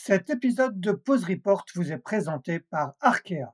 [0.00, 3.52] Cet épisode de Pause Report vous est présenté par Arkea,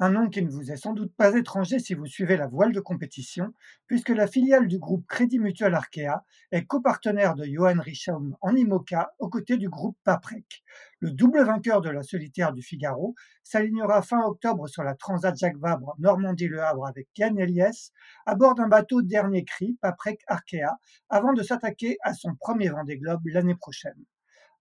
[0.00, 2.72] un nom qui ne vous est sans doute pas étranger si vous suivez la voile
[2.72, 3.54] de compétition,
[3.86, 9.14] puisque la filiale du groupe Crédit Mutuel Arkea est copartenaire de Johan Richaume en IMOCA
[9.20, 10.64] aux côtés du groupe Paprec.
[10.98, 13.14] Le double vainqueur de la solitaire du Figaro
[13.44, 17.92] s'alignera fin octobre sur la Transat Jacques Vabre Normandie-Le Havre avec Yann Eliès
[18.26, 20.76] à bord d'un bateau dernier cri Paprec Arkea
[21.08, 24.04] avant de s'attaquer à son premier Vendée Globe l'année prochaine.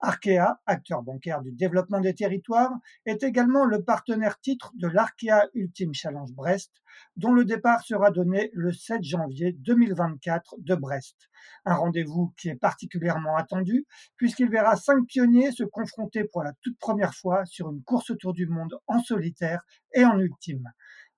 [0.06, 2.74] Arkea, acteur bancaire du développement des territoires,
[3.06, 6.74] est également le partenaire titre de l'Arkea Ultime Challenge Brest,
[7.16, 11.16] dont le départ sera donné le 7 janvier 2024 de Brest.
[11.64, 13.86] Un rendez-vous qui est particulièrement attendu
[14.18, 18.34] puisqu'il verra cinq pionniers se confronter pour la toute première fois sur une course autour
[18.34, 19.64] du monde en solitaire
[19.94, 20.70] et en ultime.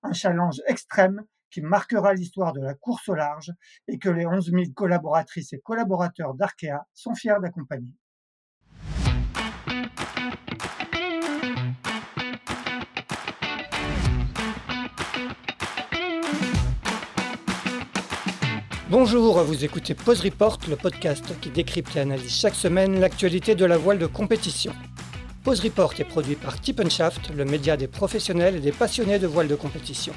[0.04, 3.52] Un challenge extrême qui marquera l'histoire de la course au large
[3.88, 7.92] et que les 11 000 collaboratrices et collaborateurs d'Arkea sont fiers d'accompagner.
[18.88, 23.64] Bonjour, vous écoutez Pause Report, le podcast qui décrypte et analyse chaque semaine l'actualité de
[23.64, 24.72] la voile de compétition.
[25.42, 29.48] Pause Report est produit par Tip le média des professionnels et des passionnés de voile
[29.48, 30.12] de compétition.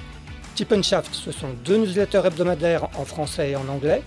[0.54, 4.04] Tip Shaft, ce sont deux newsletters hebdomadaires en français et en anglais,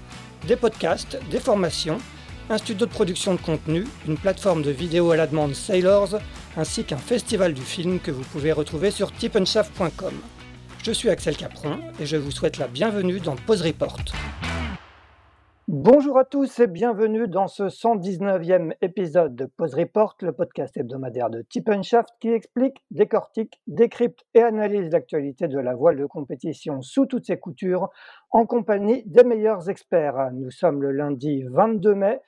[0.47, 1.99] des podcasts, des formations,
[2.49, 6.21] un studio de production de contenu, une plateforme de vidéo à la demande Sailors,
[6.57, 10.15] ainsi qu'un festival du film que vous pouvez retrouver sur tipenshaft.com.
[10.83, 14.03] Je suis Axel Capron et je vous souhaite la bienvenue dans Pause Report.
[15.69, 21.31] Bonjour à tous et bienvenue dans ce 119e épisode de Pause Report, le podcast hebdomadaire
[21.31, 21.47] de
[21.83, 27.27] Shaft qui explique, décortique, décrypte et analyse l'actualité de la voile de compétition sous toutes
[27.27, 27.89] ses coutures
[28.33, 30.33] en compagnie des meilleurs experts.
[30.33, 32.21] Nous sommes le lundi 22 mai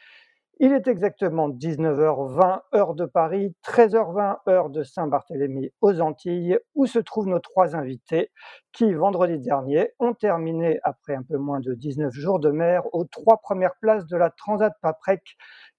[0.60, 6.98] il est exactement 19h20 heure de Paris, 13h20 heure de Saint-Barthélemy aux Antilles, où se
[6.98, 8.30] trouvent nos trois invités
[8.72, 13.04] qui, vendredi dernier, ont terminé, après un peu moins de 19 jours de mer, aux
[13.04, 15.22] trois premières places de la Transat Paprec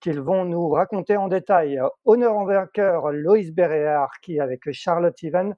[0.01, 1.79] qu'ils vont nous raconter en détail.
[2.03, 5.55] Honneur en vainqueur, Loïs Béréard, qui, avec Charlotte Even,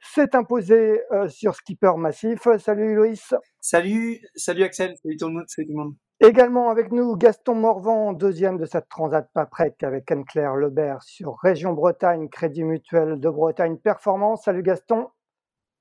[0.00, 2.48] s'est imposé euh, sur Skipper Massif.
[2.58, 3.34] Salut Loïs.
[3.60, 5.18] Salut, salut Axel, salut.
[5.18, 5.94] Salut tout le monde.
[6.20, 11.72] Également avec nous, Gaston Morvan, deuxième de cette Transat Paprec avec Anne-Claire Lebert sur Région
[11.72, 14.44] Bretagne, Crédit Mutuel de Bretagne Performance.
[14.44, 15.08] Salut Gaston.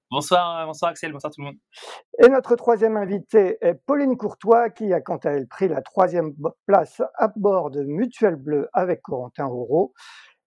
[0.10, 1.58] Bonsoir, bonsoir Axel, bonsoir tout le monde.
[2.18, 6.34] Et notre troisième invité est Pauline Courtois, qui a quant à elle pris la troisième
[6.66, 9.94] place à bord de Mutuel Bleu avec Corentin Auro.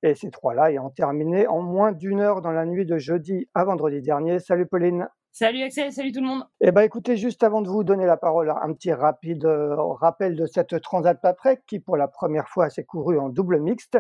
[0.02, 3.64] Et ces trois-là ayant terminé en moins d'une heure dans la nuit de jeudi à
[3.64, 4.40] vendredi dernier.
[4.40, 5.08] Salut Pauline.
[5.38, 6.44] Salut Axel, salut tout le monde.
[6.62, 10.34] Eh ben écoutez, juste avant de vous donner la parole, un petit rapide euh, rappel
[10.34, 13.98] de cette Transat Paprec qui pour la première fois s'est courue en double mixte.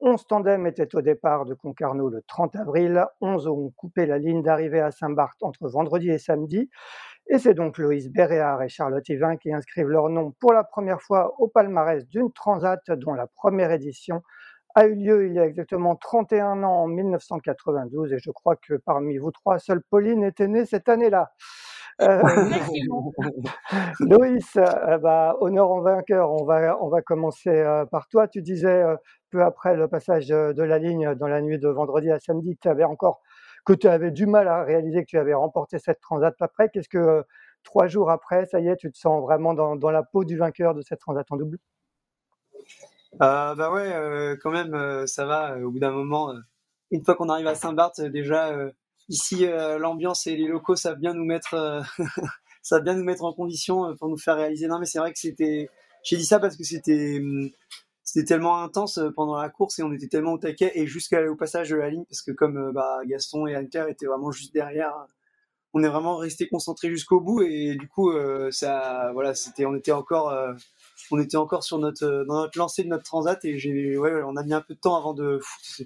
[0.00, 4.42] 11 tandems étaient au départ de Concarneau le 30 avril, 11 ont coupé la ligne
[4.42, 6.70] d'arrivée à Saint-Barth entre vendredi et samedi.
[7.28, 11.02] Et c'est donc Loïs Béréard et Charlotte Yvain qui inscrivent leur nom pour la première
[11.02, 14.22] fois au palmarès d'une Transat dont la première édition
[14.78, 18.74] a eu lieu il y a exactement 31 ans en 1992 et je crois que
[18.74, 21.32] parmi vous trois, seule Pauline était née cette année-là.
[22.00, 22.22] Euh,
[24.00, 28.28] Loïs, euh, bah, honneur en vainqueur, on va, on va commencer euh, par toi.
[28.28, 28.84] Tu disais
[29.30, 32.60] peu après le passage de la ligne dans la nuit de vendredi à samedi que
[32.62, 33.20] tu avais encore
[33.64, 36.68] que tu avais du mal à réaliser que tu avais remporté cette transat après.
[36.70, 37.24] Qu'est-ce que
[37.64, 40.38] trois jours après, ça y est, tu te sens vraiment dans, dans la peau du
[40.38, 41.58] vainqueur de cette transat en double?
[42.54, 45.58] euh, bah ouais, euh, quand même, euh, ça va.
[45.58, 46.34] au bout d'un moment,
[46.90, 48.54] une fois qu'on arrive à Saint-Barth, déjà
[49.08, 49.46] ici,
[49.78, 51.82] l'ambiance et les locaux savent bien nous mettre,
[52.62, 54.68] ça bien nous mettre en condition pour nous faire réaliser.
[54.68, 55.68] Non, mais c'est vrai que c'était.
[56.04, 57.50] J'ai dit ça parce que c'était hum,
[58.04, 61.70] c'était tellement intense pendant la course et on était tellement au taquet et jusqu'au passage
[61.70, 64.94] de la ligne parce que comme bah, Gaston et Anter étaient vraiment juste derrière,
[65.74, 68.12] on est vraiment resté concentré jusqu'au bout et du coup
[68.50, 70.32] ça voilà c'était on était encore
[71.10, 74.22] on était encore sur notre euh, dans notre lancée de notre transat et j'ai ouais,
[74.24, 75.84] on a mis un peu de temps avant de se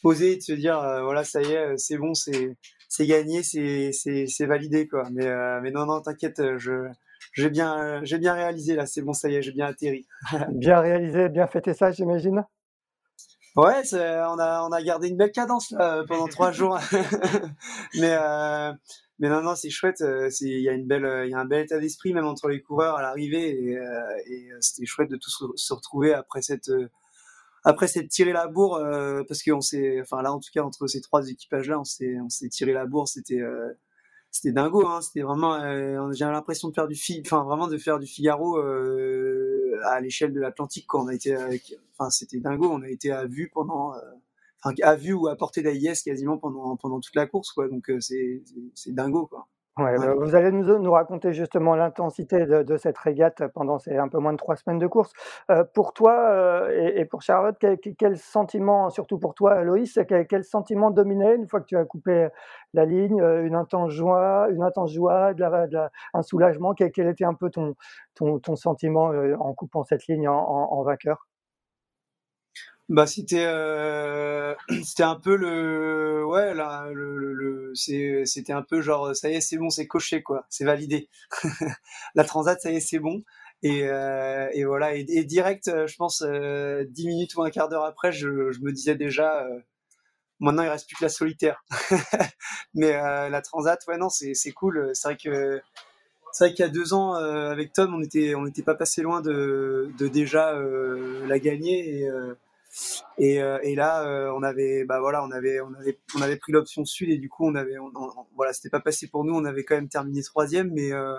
[0.00, 2.56] poser et de se dire euh, voilà ça y est euh, c'est bon c'est
[2.88, 5.08] c'est gagné c'est c'est c'est validé quoi.
[5.12, 5.28] Mais
[5.60, 6.88] mais non non t'inquiète je
[7.32, 10.06] j'ai bien j'ai bien réalisé là c'est bon ça y est j'ai bien atterri.
[10.52, 12.44] Bien réalisé bien fêté ça j'imagine?
[13.54, 16.78] Ouais, on a on a gardé une belle cadence là, pendant trois jours,
[18.00, 18.16] mais
[19.22, 20.00] mais non, non, c'est chouette.
[20.00, 23.50] Euh, c'est il y a un bel état d'esprit même entre les coureurs à l'arrivée
[23.50, 26.72] et, euh, et euh, c'était chouette de tous se retrouver après cette
[27.62, 28.80] après cette tiré la bourre
[29.28, 32.16] parce qu'on s'est, enfin là en tout cas entre ces trois équipages là, on s'est
[32.20, 33.06] on s'est tiré la bourre.
[33.06, 33.40] C'était
[34.32, 34.86] c'était dingo.
[34.88, 35.56] Hein, c'était vraiment,
[36.12, 40.86] j'ai l'impression de faire du enfin vraiment de faire du Figaro à l'échelle de l'Atlantique.
[40.88, 41.36] Quand on a été,
[41.96, 42.68] enfin c'était dingo.
[42.72, 43.94] On a été à vue pendant
[44.62, 47.68] enfin, à vue ou à portée d'AIS quasiment pendant, pendant toute la course, quoi.
[47.68, 48.42] Donc, c'est
[48.94, 49.48] dingo, quoi.
[49.78, 53.96] Ouais, bah, vous allez nous, nous raconter justement l'intensité de, de, cette régate pendant ces
[53.96, 55.14] un peu moins de trois semaines de course.
[55.50, 59.98] Euh, pour toi euh, et, et, pour Charlotte, quel, quel, sentiment, surtout pour toi, Loïs,
[60.06, 62.28] quel, quel, sentiment dominait une fois que tu as coupé
[62.74, 66.74] la ligne Une intense joie, une intense joie, de la, de la, un soulagement?
[66.74, 67.74] Quel, quel, était un peu ton,
[68.14, 71.26] ton, ton sentiment euh, en coupant cette ligne en, en, en vainqueur?
[72.92, 74.54] Bah c'était euh,
[74.84, 79.34] c'était un peu le ouais là le, le, c'est c'était un peu genre ça y
[79.34, 80.44] est c'est bon c'est coché quoi.
[80.50, 81.08] C'est validé.
[82.14, 83.22] La transat ça y est c'est bon.
[83.62, 84.94] Et, euh, et voilà.
[84.94, 88.60] Et, direct euh, je pense euh, dix minutes ou un quart d'heure après je, je
[88.60, 89.60] me disais déjà euh,
[90.40, 91.64] maintenant il reste plus que la solitaire.
[92.74, 94.90] Mais euh, la transat ouais non c'est c'est cool.
[94.94, 95.62] C'est vrai que
[96.32, 99.02] c'est vrai qu'il y a deux ans avec Tom on était on n'était pas passé
[99.02, 100.54] loin de de déjà
[101.26, 102.00] la gagner.
[102.00, 102.34] Et, euh,
[103.18, 106.84] et là, euh, on avait, bah voilà, on avait, on avait, on avait pris l'option
[106.84, 107.76] sud et du coup, on avait,
[108.34, 109.34] voilà, c'était pas passé pour nous.
[109.34, 111.18] On avait quand même terminé troisième, mais euh,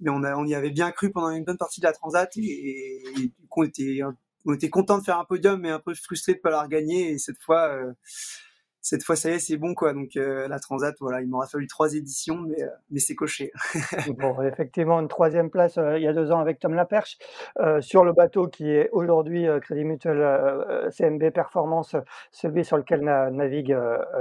[0.00, 2.30] mais on, a, on y avait bien cru pendant une bonne partie de la transat
[2.36, 4.00] et, du coup, on était,
[4.44, 7.12] on était content de faire un podium, mais un peu frustré de pas l'avoir gagné.
[7.12, 7.92] Et cette fois, euh,
[8.88, 9.92] cette fois, ça y est, c'est bon, quoi.
[9.92, 13.50] Donc, euh, la Transat, voilà, il m'aura fallu trois éditions, mais, euh, mais c'est coché.
[14.16, 17.18] bon, effectivement, une troisième place euh, il y a deux ans avec Tom Laperche
[17.80, 21.96] sur le bateau qui est aujourd'hui Crédit Mutuel CMB Performance,
[22.30, 23.76] celui sur lequel navigue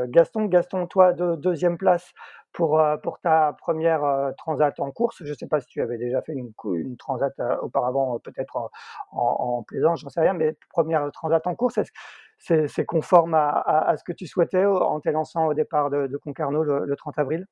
[0.07, 0.45] Gaston.
[0.45, 2.11] Gaston, toi, de, deuxième place
[2.51, 5.17] pour, pour ta première transat en course.
[5.23, 8.69] Je ne sais pas si tu avais déjà fait une, une transat auparavant, peut-être en,
[9.11, 11.77] en, en plaisance, j'en sais rien, mais première transat en course.
[11.77, 11.91] Est-ce
[12.37, 16.63] c'est conforme à, à, ce que tu souhaitais en t'élançant au départ de, de Concarneau
[16.63, 17.47] le, le, 30 avril?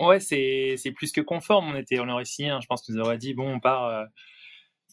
[0.00, 1.72] Ouais, c'est plus que conforme.
[1.72, 3.84] On, était, on aurait signé, hein, je pense que nous aurait dit, bon, on part.
[3.86, 4.04] Euh,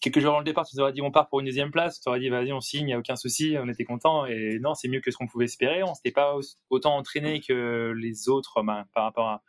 [0.01, 1.99] quelques jours avant le départ, tu nous aurais dit, on part pour une deuxième place.
[2.01, 4.25] Tu aurais dit, vas-y, on signe, il n'y a aucun souci, on était content.
[4.25, 5.81] Et non, c'est mieux que ce qu'on pouvait espérer.
[5.83, 6.35] On s'était pas
[6.69, 9.43] autant entraîné que les autres ben, par rapport à.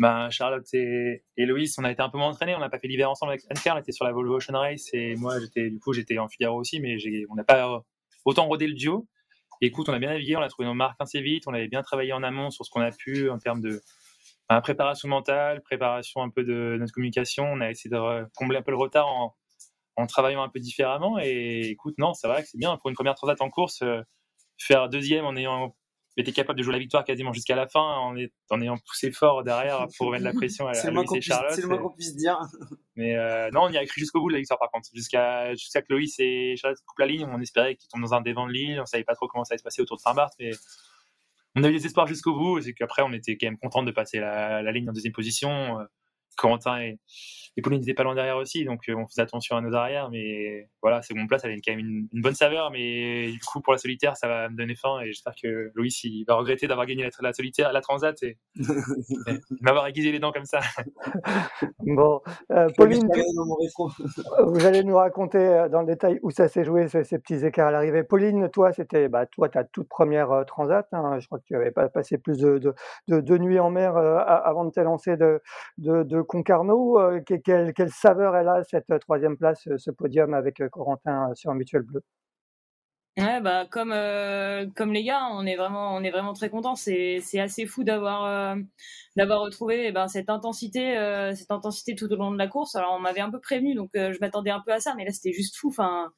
[0.00, 2.54] Ben, Charlotte et, et Loïs, on a été un peu moins entraînés.
[2.54, 3.74] On n'a pas fait l'hiver ensemble avec Anne-Claire.
[3.74, 6.56] On était sur la Volvo Ocean Race et moi, j'étais, du coup, j'étais en Figaro
[6.56, 6.96] aussi, mais
[7.30, 7.84] on n'a pas
[8.28, 9.06] autant roder le duo.
[9.60, 11.82] écoute, on a bien navigué, on a trouvé nos marques assez vite, on avait bien
[11.82, 13.80] travaillé en amont sur ce qu'on a pu en termes de
[14.62, 17.44] préparation mentale, préparation un peu de notre communication.
[17.44, 19.34] On a essayé de combler un peu le retard en,
[19.96, 21.18] en travaillant un peu différemment.
[21.18, 24.00] Et écoute, non, ça va, c'est bien pour une première transat en course, euh,
[24.58, 25.74] faire deuxième en ayant
[26.20, 29.12] était capable de jouer la victoire quasiment jusqu'à la fin en, est, en ayant poussé
[29.12, 31.52] fort derrière pour mettre la pression à, à et Charlotte.
[31.52, 32.38] C'est le moins qu'on puisse dire.
[32.96, 34.88] Mais euh, non, on y a cru jusqu'au bout de la victoire par contre.
[34.94, 38.20] Jusqu'à jusqu'à que Loïs et Charlotte coupent la ligne, on espérait qu'ils tombent dans un
[38.20, 38.80] dévent de l'île.
[38.80, 40.50] On savait pas trop comment ça allait se passer autour de Saint-Barth, mais
[41.54, 42.60] on a eu des espoirs jusqu'au bout.
[42.60, 45.80] C'est qu'après, on était quand même content de passer la, la ligne en deuxième position.
[45.80, 45.84] Euh,
[46.38, 46.98] Corentin et,
[47.58, 50.10] et Pauline n'étaient pas loin derrière aussi, donc euh, on faisait attention à nos arrières.
[50.12, 52.70] Mais voilà, seconde place, elle a quand même une, une, bonne saveur.
[52.70, 55.00] Mais du coup, pour la solitaire, ça va me donner faim.
[55.02, 58.38] Et j'espère que Louis il va regretter d'avoir gagné la, la, solitaire, la transat et,
[59.26, 60.60] et m'avoir aiguisé les dents comme ça.
[61.80, 62.20] bon,
[62.52, 63.08] euh, Pauline,
[64.46, 67.44] vous allez nous raconter euh, dans le détail où ça s'est joué, ces, ces, petits
[67.44, 68.04] écarts à l'arrivée.
[68.04, 70.86] Pauline, toi, c'était bah, toi, ta toute première euh, transat.
[70.92, 72.72] Hein, je crois que tu n'avais pas passé plus de, de,
[73.08, 75.42] de, de nuits en mer euh, avant de t'élancer de,
[75.78, 77.00] de, de Concarneau.
[77.00, 81.32] Euh, quelle, quelle, saveur elle a, cette euh, troisième place, euh, ce podium avec Corentin
[81.34, 82.02] sur mutuel bleu?
[83.18, 86.76] Ouais, bah comme euh, comme les gars, on est vraiment on est vraiment très contents.
[86.76, 88.54] C'est assez fou d'avoir euh,
[89.16, 92.76] retrouvé eh ben cette intensité euh, cette intensité tout au long de la course.
[92.76, 95.10] Alors on m'avait un peu prévenu, donc je m'attendais un peu à ça, mais là
[95.10, 95.68] c'était juste fou.
[95.68, 96.12] Enfin,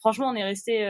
[0.00, 0.86] franchement, on est resté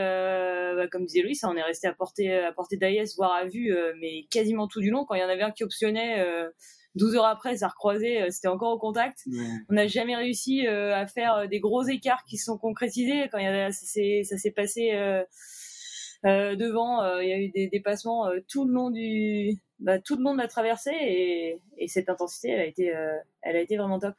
[0.77, 2.79] bah, comme disait Louis, on est resté à portée à portée
[3.17, 5.03] voire à vue, mais quasiment tout du long.
[5.03, 6.25] Quand il y en avait un qui optionnait
[6.95, 9.19] 12 heures après, ça recroisait, euh, c'était encore au contact.
[9.27, 9.37] Ouais.
[9.69, 13.29] On n'a jamais réussi euh, à faire euh, des gros écarts qui se sont concrétisés.
[13.31, 15.23] Quand il y a, ça s'est passé euh,
[16.25, 20.17] euh, devant, euh, il y a eu des dépassements tout le long du, bah, tout
[20.17, 22.93] le long de la traversée et, et cette intensité, elle a été,
[23.41, 24.15] elle a été vraiment top.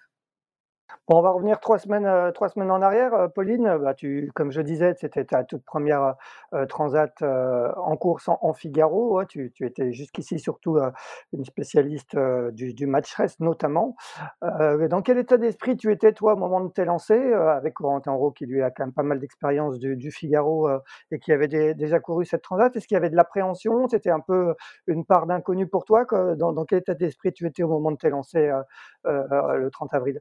[1.08, 3.14] Bon, on va revenir trois semaines, euh, trois semaines en arrière.
[3.14, 6.14] Euh, Pauline, bah, tu, comme je disais, c'était ta toute première
[6.54, 9.16] euh, transat euh, en course en, Figaro.
[9.18, 10.90] Ouais, tu, étais jusqu'ici surtout euh,
[11.32, 13.96] une spécialiste euh, du, match rest notamment.
[14.42, 18.46] dans quel état d'esprit tu étais toi au moment de t'élancer avec Corentin Roux qui
[18.46, 20.68] lui a quand même pas mal d'expérience du, du, Figaro
[21.10, 22.74] et qui avait déjà couru cette transat?
[22.76, 23.88] Est-ce qu'il y avait de l'appréhension?
[23.88, 24.54] C'était un peu
[24.86, 26.04] une part d'inconnu pour toi
[26.36, 28.50] dans, dans, quel état d'esprit tu étais au moment de t'élancer
[29.04, 30.20] le 30 avril?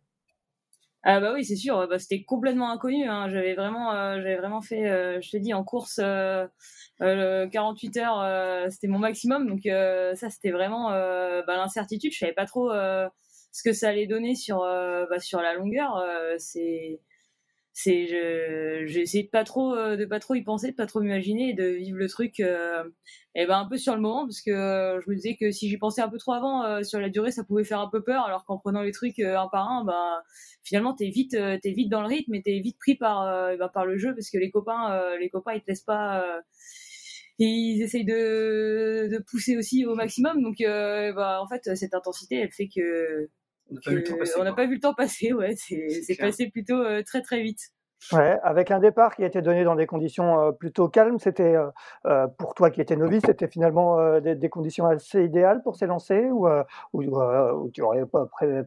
[1.04, 1.88] Ah bah oui, c'est sûr.
[1.88, 3.08] Bah, c'était complètement inconnu.
[3.08, 3.30] Hein.
[3.30, 6.48] J'avais vraiment, euh, j'avais vraiment fait, euh, je te dis, en course, euh,
[7.00, 9.48] 48 euh, heures, c'était mon maximum.
[9.48, 12.12] Donc ça, c'était vraiment bah, l'incertitude.
[12.14, 16.04] Je savais pas trop ce que ça allait donner sur, bah, sur la longueur.
[16.38, 17.00] c'est
[17.74, 18.08] c'est
[18.88, 21.54] j'ai essayé de pas trop euh, de pas trop y penser de pas trop m'imaginer
[21.54, 22.84] de vivre le truc euh,
[23.36, 25.70] et ben un peu sur le moment parce que euh, je me disais que si
[25.70, 28.26] j'y pensais un peu trop avant sur la durée ça pouvait faire un peu peur
[28.26, 30.18] alors qu'en prenant les trucs un par un ben
[30.64, 33.26] finalement t'es vite t'es vite dans le rythme et t'es vite pris par
[33.58, 36.42] ben, par le jeu parce que les copains les copains ils te laissent pas
[37.38, 40.42] ils essayent de, de pousser aussi au maximum.
[40.42, 43.30] Donc ben, en fait cette intensité elle fait que
[44.38, 47.60] on n'a pas, vu le temps passer, ouais, c'est passé plutôt euh, très très vite.
[48.14, 51.58] Ouais, avec un départ qui a été donné dans des conditions euh, plutôt calmes, c'était
[52.06, 56.48] euh, pour toi qui étais novice, c'était finalement des, conditions assez idéales pour s'élancer ou,
[56.94, 58.06] ou, tu aurais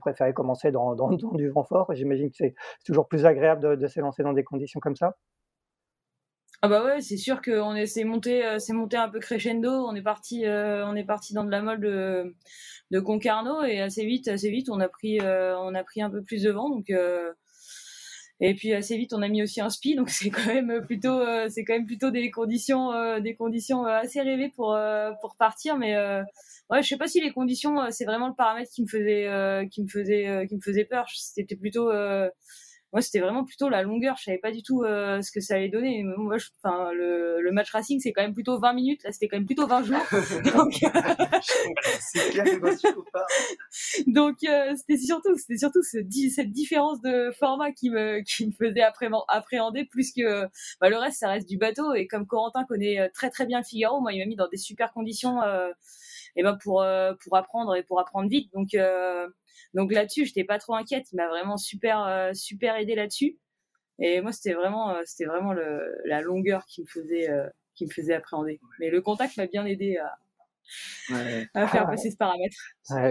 [0.03, 1.95] préféré commencer dans, dans, du vent fort?
[1.95, 2.55] J'imagine que c'est
[2.85, 5.17] toujours plus agréable de, de s'élancer dans des conditions comme ça.
[6.65, 9.69] Ah bah ouais, c'est sûr qu'on s'est monté, euh, c'est monté un peu crescendo.
[9.69, 12.37] On est parti, euh, on est parti dans de la molle de,
[12.93, 16.11] de Concarneau et assez vite, assez vite, on a pris, euh, on a pris un
[16.11, 16.71] peu plus de vent.
[16.71, 16.93] Donc
[18.41, 19.95] et puis assez vite, on a mis aussi un spi.
[19.97, 24.51] Donc c'est quand même plutôt, c'est quand même plutôt des conditions, des conditions assez rêvées
[24.55, 24.77] pour
[25.21, 25.77] pour partir.
[25.79, 25.97] Mais
[26.71, 29.83] ouais, je sais pas si les conditions, c'est vraiment le paramètre qui me faisait, qui
[29.83, 31.07] me faisait, qui me faisait peur.
[31.15, 31.91] C'était plutôt
[32.93, 34.17] moi c'était vraiment plutôt la longueur.
[34.19, 36.05] Je savais pas du tout euh, ce que ça allait donner.
[36.05, 39.03] Moi enfin le, le, match racing c'est quand même plutôt 20 minutes.
[39.03, 40.03] Là c'était quand même plutôt 20 jours.
[40.55, 40.73] Donc
[44.07, 45.99] donc euh, c'était surtout c'était surtout ce,
[46.31, 48.85] cette différence de format qui me qui me faisait
[49.29, 50.45] appréhender plus que
[50.81, 51.95] bah, le reste ça reste du bateau.
[51.95, 54.49] Et comme Corentin connaît euh, très très bien le Figaro moi il m'a mis dans
[54.49, 55.41] des super conditions
[56.37, 56.85] et ben pour
[57.25, 58.53] pour apprendre et pour apprendre vite.
[58.53, 58.77] Donc
[59.75, 61.07] donc là-dessus, j'étais pas trop inquiète.
[61.13, 63.39] Il m'a vraiment super, euh, super aidé là-dessus.
[63.99, 67.87] Et moi, c'était vraiment, euh, c'était vraiment le, la longueur qui me faisait, euh, qui
[67.87, 68.61] me faisait appréhender.
[68.81, 70.19] Mais le contact m'a bien aidé à,
[71.55, 72.57] à faire passer ce paramètre.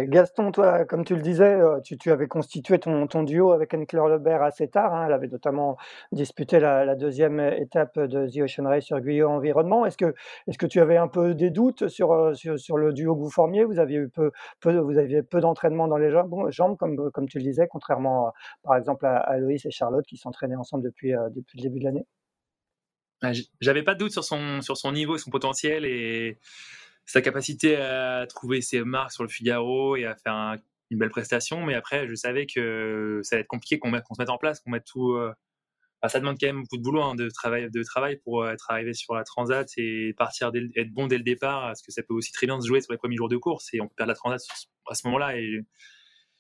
[0.09, 4.43] Gaston, toi, comme tu le disais, euh, tu, avais constitué ton, duo avec Anne-Claire Lebert
[4.43, 4.93] assez tard.
[4.93, 5.05] Hein.
[5.07, 5.77] Elle avait notamment
[6.11, 9.85] disputé la, deuxième étape de The Ocean Race sur Guyot Environnement.
[9.85, 10.13] Est-ce que,
[10.47, 13.31] est que tu avais un peu des doutes sur, euh, sur, le duo que vous
[13.31, 13.63] formiez?
[13.63, 17.39] Vous aviez, eu peu, peu, vous aviez peu d'entraînement dans les jambes, comme, comme tu
[17.39, 21.57] le disais, contrairement par exemple à, Loïs et Charlotte qui s'entraînaient ensemble depuis, euh, depuis
[21.57, 22.05] le début de l'année?
[23.59, 26.39] J'avais pas de doute sur son, sur son niveau, son potentiel et
[27.11, 30.57] sa capacité à trouver ses marques sur le Figaro et à faire
[30.89, 31.65] une belle prestation.
[31.65, 34.71] Mais après, je savais que ça allait être compliqué qu'on se mette en place, qu'on
[34.71, 35.13] mette tout.
[35.13, 35.33] Euh,
[36.07, 38.71] ça demande quand même beaucoup de boulot, hein, de, travail, de travail pour euh, être
[38.71, 42.13] arrivé sur la Transat et partir être bon dès le départ, parce que ça peut
[42.13, 44.11] aussi très bien se jouer sur les premiers jours de course et on peut perdre
[44.11, 44.41] la Transat
[44.89, 45.37] à ce moment-là.
[45.37, 45.59] Et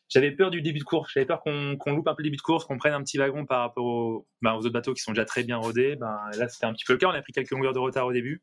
[0.07, 2.41] j'avais peur du début de course, j'avais peur qu'on loupe un peu le début de
[2.41, 5.25] course, qu'on prenne un petit wagon par rapport ben, aux autres bateaux qui sont déjà
[5.25, 5.97] très bien rodés.
[5.97, 7.07] Ben, là, c'était un petit peu le cas.
[7.07, 8.41] On a pris quelques longueurs de retard au début.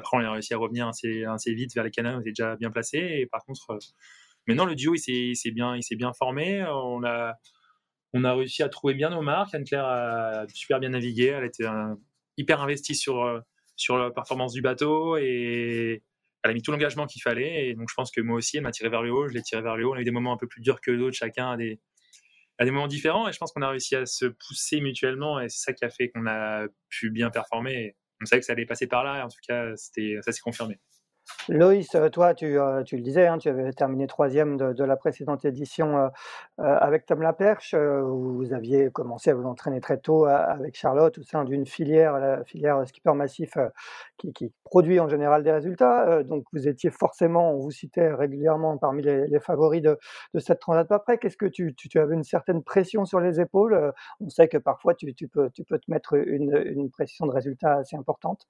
[0.00, 2.70] Après, on a réussi à revenir assez, vite vers les canaux, on était déjà bien
[2.70, 2.98] placé.
[2.98, 3.78] Et par contre, euh,
[4.46, 6.64] maintenant, le duo, il s'est bien, formé.
[6.64, 9.54] On a, réussi à trouver bien nos marques.
[9.54, 11.26] Anne-Claire a super bien navigué.
[11.26, 11.66] Elle était
[12.38, 13.40] hyper investie sur, euh,
[13.76, 16.02] sur la performance du bateau et
[16.42, 17.68] elle a mis tout l'engagement qu'il fallait.
[17.68, 19.28] Et donc, je pense que moi aussi, elle m'a tiré vers le haut.
[19.28, 19.92] Je l'ai tiré vers le haut.
[19.92, 21.16] On a eu des moments un peu plus durs que d'autres.
[21.16, 21.78] Chacun a des,
[22.58, 23.28] des moments différents.
[23.28, 25.38] Et je pense qu'on a réussi à se pousser mutuellement.
[25.40, 27.94] Et c'est ça qui a fait qu'on a pu bien performer.
[28.22, 30.78] On savait que ça allait passer par là, et en tout cas, ça s'est confirmé.
[31.50, 34.96] Loïs, euh, toi, tu, euh, tu le disais, hein, tu avais terminé troisième de, la
[34.96, 36.08] précédente édition euh,
[36.58, 37.74] avec Tom Laperche.
[37.74, 42.44] vous aviez commencé à vous entraîner très tôt avec Charlotte au sein d'une filière, la
[42.44, 43.56] filière Skipper Massif,
[44.16, 46.22] qui, produit en général des résultats.
[46.22, 49.98] donc, vous étiez forcément, on vous citait régulièrement parmi les, favoris de,
[50.34, 51.18] de, cette transat pas près.
[51.18, 53.92] Qu'est-ce que tu, avais une certaine pression sur les épaules?
[54.20, 58.46] On sait que parfois, tu, peux, te mettre une, une pression de résultats assez importante.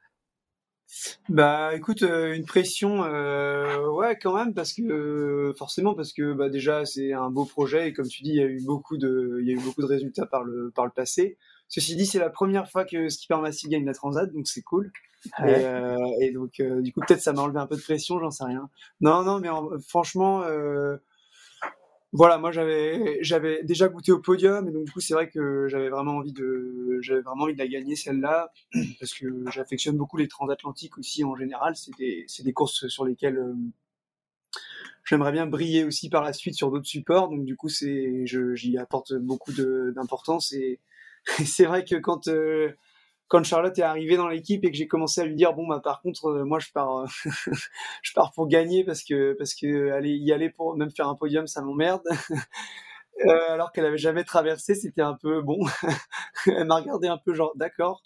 [1.29, 6.49] Bah écoute, euh, une pression, euh, ouais quand même parce que forcément parce que bah
[6.49, 9.39] déjà c'est un beau projet et comme tu dis il y a eu beaucoup de
[9.41, 11.37] il y a eu beaucoup de résultats par le par le passé.
[11.69, 14.91] Ceci dit c'est la première fois que Skipper Massif gagne la Transat donc c'est cool.
[15.39, 18.31] Et, euh, et, donc du coup peut-être ça m'a enlevé un peu de pression j'en
[18.31, 18.69] sais rien.
[19.01, 19.49] Non non mais
[19.87, 20.43] franchement
[22.13, 25.69] voilà, moi j'avais j'avais déjà goûté au podium et donc du coup c'est vrai que
[25.69, 28.51] j'avais vraiment envie de j'avais vraiment envie de la gagner celle-là
[29.01, 31.77] parce que j'affectionne beaucoup les transatlantiques aussi en général.
[31.77, 33.55] C'est des c'est des courses sur lesquelles euh,
[35.05, 37.29] j'aimerais bien briller aussi par la suite sur d'autres supports.
[37.29, 40.81] Donc du coup c'est j'y apporte beaucoup d'importance et,
[41.45, 42.73] c'est vrai que quand euh,
[43.31, 45.81] quand Charlotte est arrivée dans l'équipe et que j'ai commencé à lui dire bon bah
[45.83, 47.07] par contre euh, moi je pars euh,
[48.03, 51.15] je pars pour gagner parce que parce que aller y aller pour même faire un
[51.15, 52.03] podium ça m'emmerde.
[53.27, 55.59] Euh, alors qu'elle avait jamais traversé c'était un peu bon
[56.47, 58.03] elle m'a regardé un peu genre d'accord.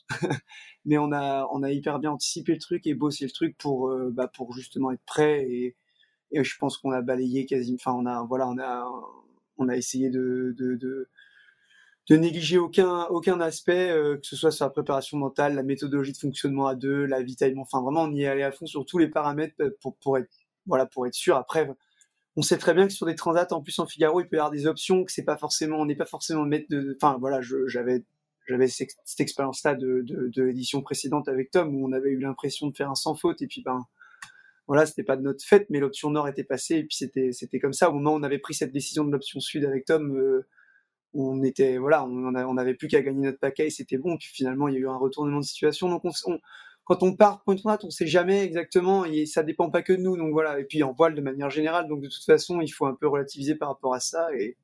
[0.86, 3.94] Mais on a on a hyper bien anticipé le truc et bossé le truc pour
[4.10, 5.76] bah pour justement être prêt et,
[6.32, 8.90] et je pense qu'on a balayé quasi enfin on a voilà on a
[9.58, 11.08] on a essayé de, de, de
[12.11, 16.18] de négliger aucun aucun aspect, que ce soit sur la préparation mentale, la méthodologie de
[16.18, 17.62] fonctionnement à deux, la l'avitaillement.
[17.62, 20.30] Enfin, vraiment, on y est allé à fond sur tous les paramètres pour pour être
[20.66, 21.37] voilà pour être sûr.
[21.37, 21.68] Après,
[22.37, 24.38] on sait très bien que sur des transats, en plus en Figaro, il peut y
[24.38, 26.96] avoir des options que c'est pas forcément, on n'est pas forcément maître de.
[27.00, 28.04] Enfin voilà, j'avais
[28.46, 32.66] j'avais cette, expérience-là de, de, de l'édition précédente avec Tom où on avait eu l'impression
[32.66, 33.87] de faire un sans faute et puis ben
[34.66, 37.61] voilà, c'était pas de notre fait, mais l'option nord était passée et puis c'était c'était
[37.61, 37.90] comme ça.
[37.90, 40.46] Au moment où on avait pris cette décision de l'option sud avec Tom, euh,
[41.14, 44.16] on était voilà, on, on plus qu'à gagner notre paquet, c'était bon.
[44.16, 45.88] Puis finalement, il y a eu un retournement de situation.
[45.88, 46.38] Donc on,
[46.85, 50.02] quand on part pour une on sait jamais exactement et ça dépend pas que de
[50.02, 50.16] nous.
[50.16, 50.59] Donc voilà.
[50.61, 51.88] Et puis en voile de manière générale.
[51.88, 54.28] Donc de toute façon, il faut un peu relativiser par rapport à ça.
[54.35, 54.56] Et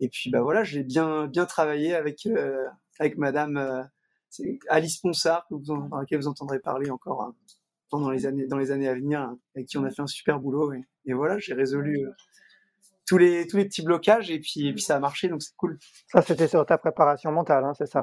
[0.00, 2.66] et puis bah voilà, j'ai bien bien travaillé avec euh,
[2.98, 3.82] avec Madame euh,
[4.68, 7.34] Alice Ponsard, dans laquelle vous entendrez parler encore hein,
[7.90, 10.06] pendant les années, dans les années à venir, hein, avec qui on a fait un
[10.06, 10.72] super boulot.
[10.72, 12.10] Et, voilà, j'ai résolu euh,
[13.06, 15.54] tous les tous les petits blocages et puis et puis ça a marché, donc c'est
[15.56, 15.78] cool.
[16.08, 18.02] Ça, c'était sur ta préparation mentale, hein, c'est ça?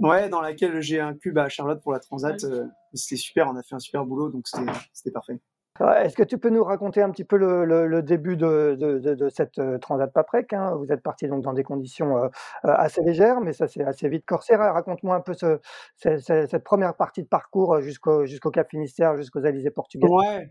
[0.00, 2.42] Ouais, dans laquelle j'ai un cube à Charlotte pour la Transat.
[2.44, 5.40] Euh, c'était super, on a fait un super boulot, donc c'était parfait.
[5.78, 10.10] Est-ce que tu peux nous raconter un petit peu le, début de, cette euh, Transat
[10.10, 10.74] Paprec hein?
[10.76, 12.28] Vous êtes parti donc dans des conditions euh,
[12.62, 14.56] assez légères, mais ça s'est assez vite corsé.
[14.56, 15.34] Raconte-moi un peu
[15.96, 20.08] cette première partie de parcours jusqu'au jusqu'au Cap Finistère, jusqu'aux Alizés portugais.
[20.08, 20.50] Ouais.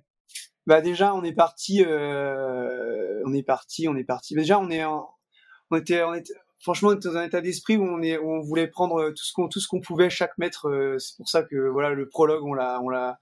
[0.65, 4.35] Bah déjà on est parti, on est parti, on est parti.
[4.35, 7.83] Déjà on est, on était, on était, franchement, on était dans un état d'esprit où
[7.83, 10.95] on est, où on voulait prendre tout ce qu'on, tout ce qu'on pouvait chaque mètre.
[10.99, 13.19] C'est pour ça que voilà le prologue on l'a, on l'a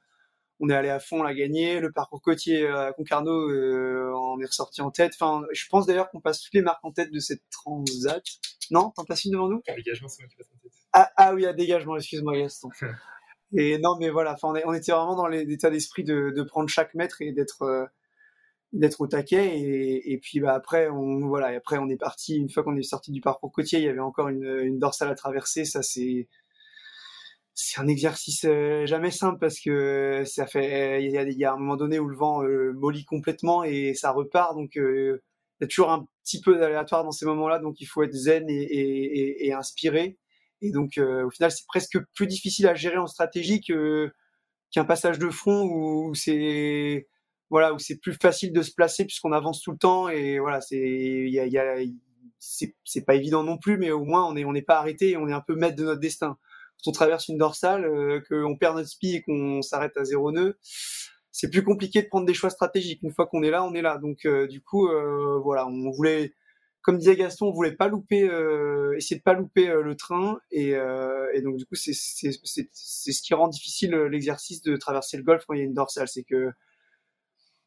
[0.63, 1.79] on est allé à fond, on l'a gagné.
[1.79, 5.13] Le parcours côtier euh, à Concarneau, euh, on est ressorti en tête.
[5.15, 8.23] Enfin, je pense d'ailleurs qu'on passe toutes les marques en tête de cette transat.
[8.71, 9.61] Non, t'en passes une devant nous?
[9.75, 10.71] Dégagement, c'est moi qui passe en tête.
[10.93, 12.69] Ah, ah oui, à dégagement, excuse-moi Gaston.
[13.55, 17.21] et non, mais voilà, enfin, on, était vraiment dans l'état d'esprit de, prendre chaque mètre
[17.21, 17.85] et d'être euh,
[18.73, 19.59] d'être au taquet.
[20.05, 23.11] Et, puis bah après on voilà après on est parti une fois qu'on est sorti
[23.11, 25.65] du parcours côtier il y avait encore une, une dorsale à traverser.
[25.65, 26.27] Ça c'est
[27.55, 31.53] c'est un exercice euh, jamais simple parce que ça fait il y a, y a
[31.53, 34.55] un moment donné où le vent euh, mollit complètement et ça repart.
[34.55, 35.21] Donc euh,
[35.59, 37.59] il y a toujours un petit peu d'aléatoire dans ces moments-là.
[37.59, 40.17] Donc il faut être zen et, et, et, inspiré
[40.63, 44.11] et donc au final c'est presque plus difficile à gérer en stratégie que
[44.71, 47.07] qu'un passage de front où, c'est
[47.49, 50.61] voilà où c'est plus facile de se placer puisqu'on avance tout le temps et voilà
[50.61, 51.75] c'est y a, y a
[52.39, 55.17] c'est pas évident non plus mais au moins on est on n'est pas arrêté et
[55.17, 56.37] on est un peu maître de notre destin
[56.87, 60.57] on traverse une dorsale, euh, qu'on perd notre spi et qu'on s'arrête à zéro nœud,
[61.31, 63.01] c'est plus compliqué de prendre des choix stratégiques.
[63.03, 63.97] Une fois qu'on est là, on est là.
[63.97, 66.33] Donc euh, du coup, euh, voilà, on voulait,
[66.83, 68.29] comme disait Gaston, on voulait pas louper,
[68.97, 70.39] essayer de pas louper le train.
[70.51, 70.75] Et,
[71.41, 75.59] donc du coup, c'est ce qui rend difficile l'exercice de traverser le golfe quand il
[75.59, 76.51] y a une dorsale, c'est que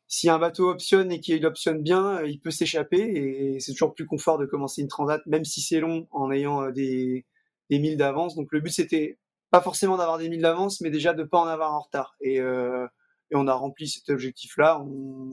[0.07, 4.07] si un bateau optionne et qu'il optionne bien, il peut s'échapper et c'est toujours plus
[4.07, 7.25] confort de commencer une transat, même si c'est long, en ayant des,
[7.71, 8.37] des milles d'avance.
[8.37, 9.19] Donc le but c'était
[9.51, 12.17] pas forcément d'avoir des milles d'avance, mais déjà de pas en avoir en retard.
[12.21, 12.87] Et, euh,
[13.31, 14.85] et on a rempli cet objectif-là.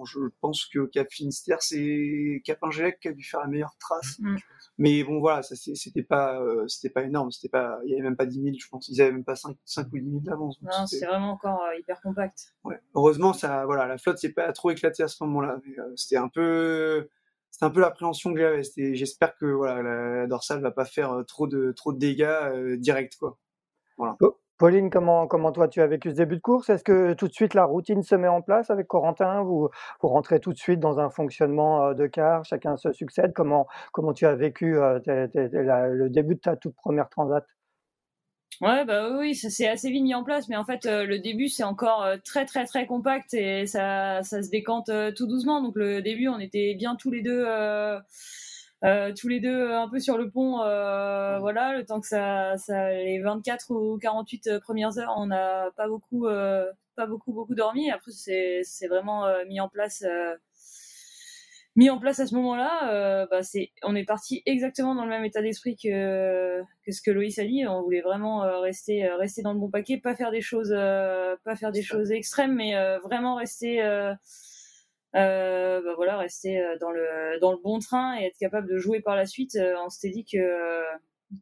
[0.05, 4.17] Je pense que Cap Finistère, c'est Cap Ingelec qui a dû faire la meilleure trace.
[4.19, 4.37] Mm.
[4.77, 7.31] Mais bon, voilà, ça c'était pas, euh, c'était pas énorme.
[7.31, 8.87] C'était pas, il y avait même pas 10 000, je pense.
[8.89, 10.61] Ils avaient même pas 5, 5 ou 10 000 d'avance.
[10.61, 12.55] Non, c'est vraiment encore euh, hyper compact.
[12.63, 12.79] Ouais.
[12.95, 15.59] Heureusement, ça, voilà, la flotte s'est pas trop éclatée à ce moment-là.
[15.77, 17.07] Euh, c'était un peu,
[17.53, 18.95] c'est un peu l'appréhension que j'avais.
[18.95, 22.77] J'espère que voilà, la, dorsale va pas faire euh, trop de trop de dégâts euh,
[22.77, 23.37] directs quoi.
[23.97, 24.17] Voilà.
[24.57, 26.69] Pauline, comment, comment toi tu as vécu ce début de course?
[26.69, 29.43] Est-ce que tout de suite la routine se met en place avec Corentin?
[29.43, 29.69] Vous,
[30.01, 33.33] vous rentrez tout de suite dans un fonctionnement euh, de car, chacun se succède?
[33.33, 37.45] Comment, comment tu as vécu le début de ta toute première transat?
[38.61, 41.19] Ouais, bah oui, ça s'est assez vite mis en place, mais en fait, euh, le
[41.19, 45.27] début, c'est encore euh, très, très, très compact et ça, ça se décante euh, tout
[45.27, 45.61] doucement.
[45.61, 47.45] Donc, le début, on était bien tous les deux,
[49.15, 53.19] tous les deux un peu sur le pont, voilà, le temps que ça, ça, les
[53.21, 56.27] 24 ou 48 premières heures, on n'a pas beaucoup,
[56.95, 57.91] pas beaucoup, beaucoup dormi.
[57.91, 60.03] Après, c'est, c'est vraiment mis en place
[61.75, 65.09] mis en place à ce moment-là, euh, bah c'est, on est parti exactement dans le
[65.09, 67.65] même état d'esprit que, que ce que Loïs a dit.
[67.67, 70.69] On voulait vraiment euh, rester, euh, rester dans le bon paquet, pas faire des choses,
[70.71, 73.81] pas faire des choses extrêmes, mais vraiment rester,
[75.13, 79.15] bah voilà, rester dans le, dans le bon train et être capable de jouer par
[79.15, 79.57] la suite.
[79.85, 80.83] on s'était dit que,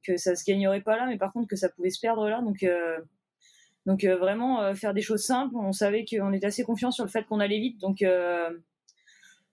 [0.06, 2.42] que ça se gagnerait pas là, mais par contre que ça pouvait se perdre là.
[3.86, 5.56] Donc, vraiment faire des choses simples.
[5.56, 8.04] On savait qu'on était assez confiant sur le fait qu'on allait vite, donc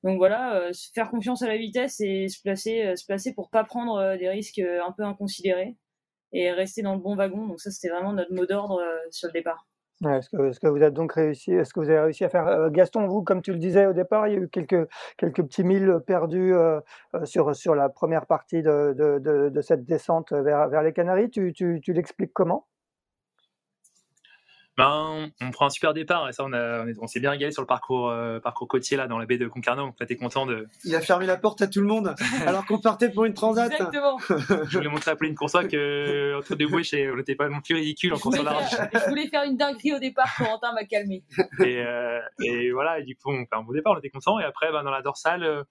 [0.05, 3.51] donc voilà, euh, faire confiance à la vitesse et se placer, euh, se placer pour
[3.51, 5.77] pas prendre euh, des risques un peu inconsidérés
[6.33, 7.47] et rester dans le bon wagon.
[7.47, 9.67] Donc ça, c'était vraiment notre mot d'ordre sur le départ.
[10.07, 13.23] Est-ce que, vous avez donc réussi, est-ce que vous avez réussi à faire Gaston, vous,
[13.23, 16.55] comme tu le disais au départ, il y a eu quelques, quelques petits milles perdus
[17.25, 21.31] sur, sur la première partie de, de, de, cette descente vers, vers les Canaries.
[21.31, 22.67] Tu, tu, tu l'expliques comment?
[24.79, 27.67] Ben, on prend un super départ et ça, on, on, s'est bien régalé sur le
[27.67, 29.87] parcours, euh, parcours côtier là dans la baie de Concarneau.
[29.87, 30.69] Donc, on était content de.
[30.85, 32.15] Il a fermé la porte à tout le monde
[32.47, 33.73] alors qu'on partait pour une transat.
[33.73, 34.19] Exactement.
[34.29, 37.75] je voulais montrer à Pauline Coursois que entre deux bouées, on n'était pas non plus
[37.75, 38.71] ridicule en course large.
[38.95, 40.33] je voulais faire une dinguerie au départ.
[40.37, 41.25] Corentin m'a calmé.
[41.59, 43.01] Et, euh, et, voilà.
[43.01, 43.95] Et du coup, on fait un beau départ.
[43.97, 44.39] On était content.
[44.39, 45.43] Et après, ben, dans la dorsale.
[45.43, 45.65] Euh,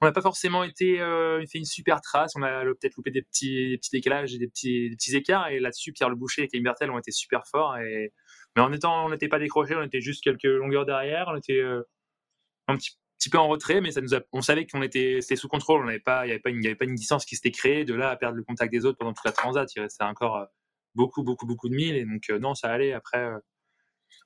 [0.00, 2.32] on n'a pas forcément été euh, fait une super trace.
[2.36, 5.48] On a peut-être loupé des petits, des petits décalages et des petits, des petits écarts.
[5.48, 7.76] Et là-dessus, Pierre Le Boucher et Kim Bertel ont été super forts.
[7.78, 8.12] Et
[8.56, 11.60] mais en étant, on n'était pas décroché, on était juste quelques longueurs derrière, on était
[11.60, 11.82] euh,
[12.66, 12.96] un petit,
[13.30, 15.90] peu en retrait, mais ça nous on savait qu'on était, c'était sous contrôle, il n'y
[15.90, 17.84] avait avait pas une distance qui s'était créée.
[17.84, 20.36] De là à perdre le contact des autres pendant toute la transat, il restait encore
[20.36, 20.44] euh,
[20.94, 22.92] beaucoup, beaucoup, beaucoup de milles, et donc euh, non, ça allait.
[22.92, 23.28] Après,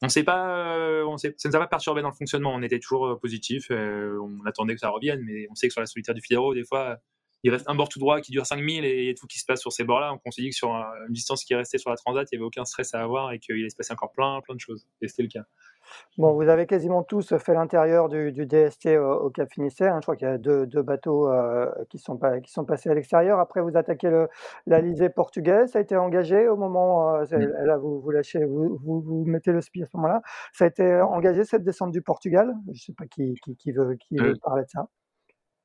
[0.03, 2.55] on sait pas, on sait, ça ne nous a pas perturbé dans le fonctionnement.
[2.55, 5.87] On était toujours positif, on attendait que ça revienne, mais on sait que sur la
[5.87, 6.99] solitaire du Figaro, des fois
[7.43, 9.39] il reste un bord tout droit qui dure 5000 et il y a tout qui
[9.39, 10.11] se passe sur ces bords-là.
[10.11, 12.37] Donc on s'est dit que sur une distance qui est restée sur la transat, il
[12.37, 14.61] n'y avait aucun stress à avoir et qu'il allait se passer encore plein, plein de
[14.61, 14.87] choses.
[15.01, 15.45] Et c'était le cas.
[16.19, 19.95] Bon, vous avez quasiment tous fait l'intérieur du, DST au, Cap Finistère.
[19.95, 19.99] Hein.
[20.01, 22.95] Je crois qu'il y a deux, bateaux euh, qui, sont pas, qui sont passés à
[22.95, 23.41] l'extérieur.
[23.41, 24.27] Après, vous attaquez
[24.67, 25.67] l'Alizé portugais.
[25.67, 27.17] Ça a été engagé au moment.
[27.17, 27.25] Euh,
[27.65, 30.23] là, vous, vous lâchez, vous, vous, mettez le spi à ce moment-là.
[30.53, 32.53] Ça a été engagé cette descente du Portugal.
[32.67, 34.87] Je ne sais pas qui, qui, veut, qui veut euh, parler de ça.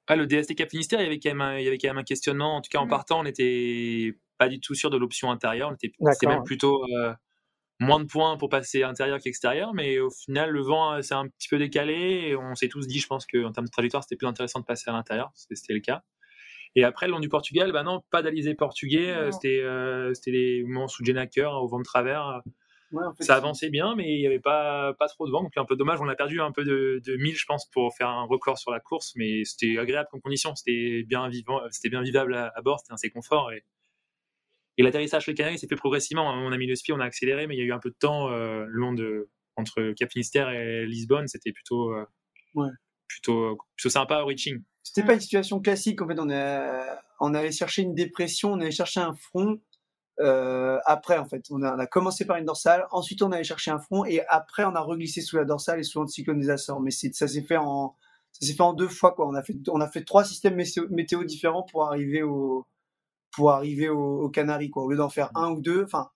[0.07, 1.89] Ah, le DST Cap Finistère, il y avait quand même un, il y avait quand
[1.89, 2.55] même un questionnement.
[2.55, 2.89] En tout cas, en mmh.
[2.89, 5.73] partant, on n'était pas du tout sûr de l'option intérieure.
[5.81, 7.13] C'était même plutôt euh,
[7.79, 9.73] moins de points pour passer intérieur qu'extérieur.
[9.73, 12.27] Mais au final, le vent euh, s'est un petit peu décalé.
[12.27, 14.65] Et on s'est tous dit, je pense qu'en termes de trajectoire, c'était plus intéressant de
[14.65, 15.31] passer à l'intérieur.
[15.35, 16.03] C'était le cas.
[16.75, 19.09] Et après, le long du Portugal, bah non, pas d'alizé portugais.
[19.09, 22.41] Euh, c'était les moments sous Jenaker, au vent de travers
[23.19, 25.43] ça avançait bien, mais il n'y avait pas, pas trop de vent.
[25.43, 25.99] Donc, un peu dommage.
[26.01, 28.71] On a perdu un peu de, de mille, je pense, pour faire un record sur
[28.71, 29.13] la course.
[29.15, 30.55] Mais c'était agréable comme condition.
[30.55, 32.79] C'était bien, vivant, c'était bien vivable à, bord.
[32.79, 33.51] C'était assez confort.
[33.51, 33.63] Et,
[34.77, 36.29] et l'atterrissage sur les Canaries s'est fait progressivement.
[36.29, 37.89] On a mis le spi, on a accéléré, mais il y a eu un peu
[37.89, 41.27] de temps euh, long de, entre Cap Finistère et Lisbonne.
[41.27, 42.05] C'était plutôt, euh,
[43.07, 44.63] plutôt, plutôt sympa au reaching.
[44.83, 46.01] C'était pas une situation classique.
[46.01, 49.59] En fait, on, a, on allait chercher une dépression, on allait chercher un front
[50.19, 53.43] euh, après, en fait, on a, on a, commencé par une dorsale, ensuite on allait
[53.43, 56.49] chercher un front, et après on a reglissé sous la dorsale et sous l'anticyclone des
[56.49, 56.81] Açores.
[56.81, 57.95] Mais ça s'est fait en
[58.31, 59.27] ça s'est fait en deux fois quoi.
[59.27, 62.65] On a fait on a fait trois systèmes météo, différents pour arriver au
[63.31, 64.83] pour arriver aux au Canaries quoi.
[64.83, 66.09] Au lieu d'en faire un ou deux, enfin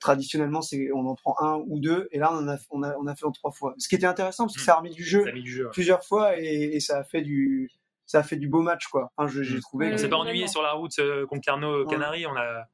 [0.00, 3.06] traditionnellement c'est on en prend un ou deux, et là on a on a on
[3.06, 3.74] a fait en trois fois.
[3.78, 5.24] Ce qui était intéressant parce que ça a remis du jeu,
[5.72, 7.70] plusieurs fois et, et, ça a fait du
[8.06, 9.12] ça a fait du beau match quoi.
[9.16, 9.60] Enfin, j'ai mmh.
[9.60, 9.94] trouvé.
[9.94, 12.26] On s'est pas ennuyé sur la route euh, Concarneau Canaries.
[12.26, 12.66] On a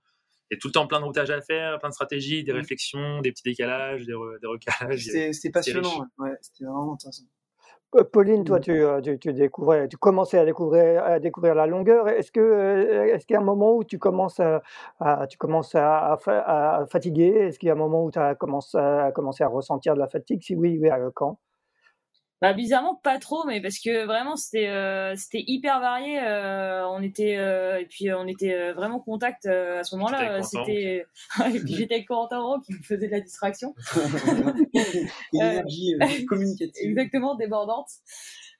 [0.50, 2.52] il y a tout le temps plein de routages à faire, plein de stratégies, des
[2.52, 2.56] mmh.
[2.56, 5.08] réflexions, des petits décalages, des, recalages.
[5.32, 6.34] C'était passionnant, ouais.
[6.40, 7.24] c'était vraiment intéressant.
[8.12, 9.00] Pauline, toi, mmh.
[9.02, 12.08] tu, tu, découvrais, tu commençais à découvrir, à découvrir la longueur.
[12.08, 15.74] Est-ce que, euh, est-ce qu'il y a un moment où tu commences à, tu commences
[15.74, 17.28] à, à, fatiguer?
[17.28, 20.00] Est-ce qu'il y a un moment où tu as commencé à, commencé à ressentir de
[20.00, 20.42] la fatigue?
[20.42, 21.38] Si oui, oui, quand?
[22.42, 26.20] Bah bizarrement pas trop, mais parce que vraiment c'était euh, c'était hyper varié.
[26.20, 30.42] Euh, on était euh, et puis on était vraiment en contact à ce moment-là.
[30.42, 31.06] C'était
[31.54, 33.74] et puis j'étais avec Corentin Roux qui me faisait de la distraction.
[35.32, 35.96] Une énergie
[36.28, 36.90] communicative.
[36.90, 37.88] Exactement débordante.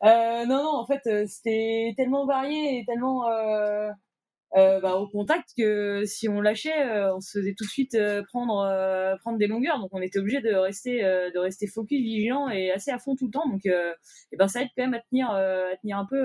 [0.03, 3.25] non non en fait c'était tellement varié et tellement
[4.57, 7.95] euh, bah, au contact que si on lâchait, euh, on se faisait tout de suite
[7.95, 8.65] euh, prendre
[9.21, 9.79] prendre des longueurs.
[9.81, 13.27] Donc on était obligé de rester de rester focus, vigilant et assez à fond tout
[13.27, 13.49] le temps.
[13.49, 16.25] Donc et ben ça aide quand même à tenir à tenir un peu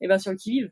[0.00, 0.70] et ben sur le qui vive.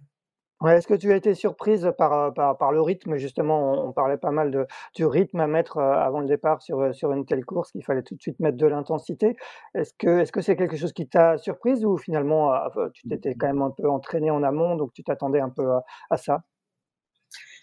[0.60, 3.16] Ouais, est-ce que tu as été surprise par, par, par le rythme?
[3.16, 7.12] Justement on, parlait pas mal de, du rythme à mettre avant le départ sur, sur
[7.12, 9.36] une telle course, qu'il fallait tout de suite mettre de l'intensité.
[9.74, 12.52] Est-ce que est-ce que c'est quelque chose qui t'a surprise ou finalement
[12.94, 15.68] tu t'étais quand même un peu entraîné en amont, donc tu t'attendais un peu
[16.08, 16.44] à ça?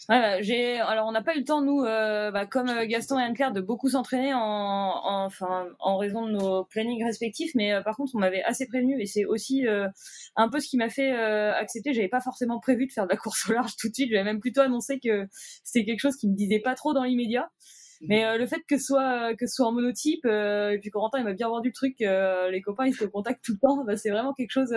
[0.10, 2.86] Ouais, bah, j'ai alors on n'a pas eu le temps nous, euh, bah, comme euh,
[2.88, 7.52] Gaston et Anne-Claire, de beaucoup s'entraîner en, en, enfin en raison de nos plannings respectifs,
[7.54, 9.64] mais euh, par contre on m'avait assez prévenu et c'est aussi
[10.36, 11.94] un peu ce qui m'a fait accepter.
[11.94, 14.10] J'avais pas forcément prévu de faire de la course au large tout de suite.
[14.12, 15.28] J'avais même plutôt annoncé que
[15.64, 17.50] c'était quelque chose qui me disait pas trop dans l'immédiat.
[18.04, 20.90] Mais euh, le fait que ce soit que ce soit en monotype, euh, et puis
[20.90, 23.60] Corentin il m'a bien vendu le truc, euh, les copains ils se contactent tout le
[23.60, 24.76] temps, bah, c'est vraiment quelque chose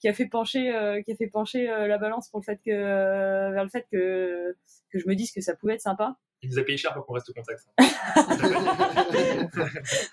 [0.00, 0.72] qui a fait pencher
[1.04, 4.56] qui a fait pencher la balance pour le fait que vers le fait que
[4.90, 6.16] que je me dise que ça pouvait être sympa.
[6.42, 7.60] Il nous a payé cher pour qu'on reste au contact.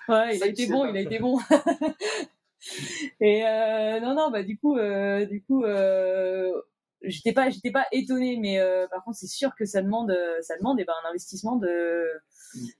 [0.08, 1.38] ouais, il a été bon, il a été bon.
[3.20, 3.42] et
[4.02, 4.76] non non bah du coup
[5.30, 5.64] du coup
[7.06, 8.58] j'étais pas, j'étais pas étonnée, mais
[8.90, 12.06] par contre, c'est sûr que ça demande, ça demande, eh ben, un investissement de.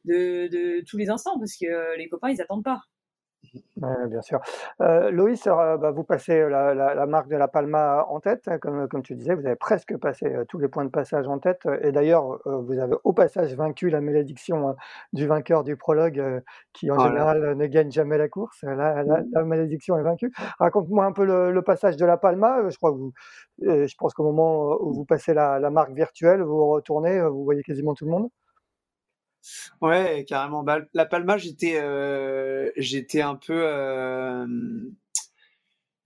[0.04, 2.80] De, de tous les instants, parce que les copains, ils attendent pas
[4.08, 4.40] bien sûr.
[4.80, 8.88] Euh, Loïs, euh, bah, vous passez la, marque de la Palma en tête, hein, comme,
[8.88, 11.66] comme tu disais, vous avez presque passé euh, tous les points de passage en tête.
[11.82, 14.76] Et d'ailleurs, vous avez au passage vaincu la malédiction hein,
[15.12, 18.62] du vainqueur du prologue, qui en oh général ne gagne jamais la course.
[18.62, 20.32] La, la, malédiction est vaincue.
[20.58, 22.68] Raconte-moi un peu le, passage de la Palma.
[22.68, 23.12] Je crois que vous,
[23.60, 27.94] je pense qu'au moment où vous passez la, marque virtuelle, vous retournez, vous voyez quasiment
[27.94, 28.28] tout le monde.
[29.80, 30.62] Ouais, carrément.
[30.62, 34.46] Bah, la Palma, j'étais, euh, j'étais un peu, euh,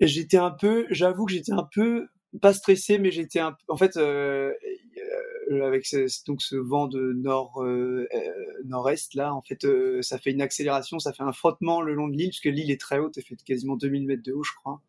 [0.01, 2.09] j'étais un peu, j'avoue que j'étais un peu
[2.43, 4.53] pas stressé, mais j'étais un, en fait, euh,
[5.63, 7.65] avec ce, donc ce vent de nord
[8.65, 9.67] nord-est là, en fait,
[10.03, 12.71] ça fait une accélération, ça fait un frottement le long de l'île, parce que l'île
[12.71, 14.83] est très haute, elle fait quasiment 2000 mètres de haut, je crois,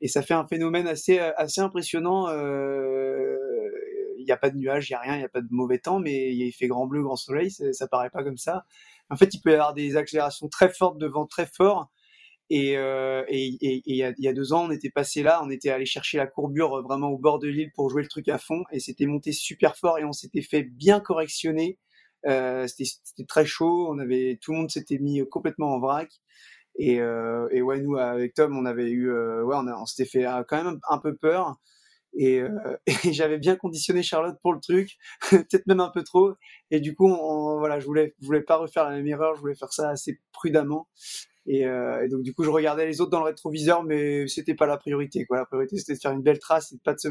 [0.00, 2.26] et ça fait un phénomène assez assez impressionnant
[4.22, 5.48] il n'y a pas de nuages, il n'y a rien, il n'y a pas de
[5.50, 8.64] mauvais temps, mais il fait grand bleu, grand soleil, ça, paraît pas comme ça.
[9.10, 11.90] En fait, il peut y avoir des accélérations très fortes de vent très fort.
[12.50, 16.18] Et, euh, il, y a, deux ans, on était passé là, on était allé chercher
[16.18, 19.06] la courbure vraiment au bord de l'île pour jouer le truc à fond, et c'était
[19.06, 21.78] monté super fort et on s'était fait bien correctionner.
[22.26, 26.10] Euh, c'était très chaud, on avait tout le monde s'était mis complètement en vrac.
[26.76, 27.48] Et, euh,
[27.80, 31.14] nous avec Tom, on avait eu, euh, ouais, on, s'était fait quand même un peu
[31.16, 31.56] peur.
[32.14, 34.98] Et, euh, et j'avais bien conditionné Charlotte pour le truc,
[35.30, 36.34] peut-être même un peu trop.
[36.70, 39.40] Et du coup, on, voilà, je voulais, je voulais pas refaire la même erreur, je
[39.40, 40.88] voulais faire ça assez prudemment.
[41.46, 44.54] Et, euh, et, donc du coup, je regardais les autres dans le rétroviseur, mais c'était
[44.54, 45.24] pas la priorité.
[45.26, 45.38] Quoi.
[45.38, 47.08] La priorité, c'était de faire une belle trace et de pas, de se,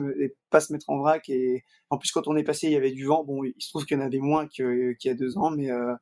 [0.49, 1.27] pas se mettre en vrac.
[1.29, 3.25] Et en plus, quand on est passé, il y avait du vent.
[3.25, 5.69] Bon, il se trouve qu'il y en avait moins qu'il y a deux ans, mais
[5.69, 5.93] euh,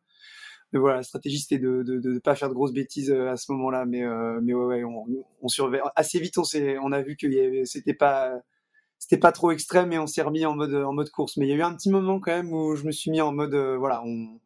[0.71, 3.85] mais voilà, la stratégie c'était de, de, pas faire de grosses bêtises à ce moment-là,
[3.87, 5.05] mais euh, mais ouais, ouais on,
[5.41, 6.37] on surveille assez vite.
[6.37, 6.43] On
[6.83, 8.39] on a vu que c'était pas
[8.99, 11.37] c'était pas trop extrême et on s'est remis en mode en mode course.
[11.37, 13.21] Mais il y a eu un petit moment quand même où je me suis mis
[13.21, 14.39] en mode euh, voilà, on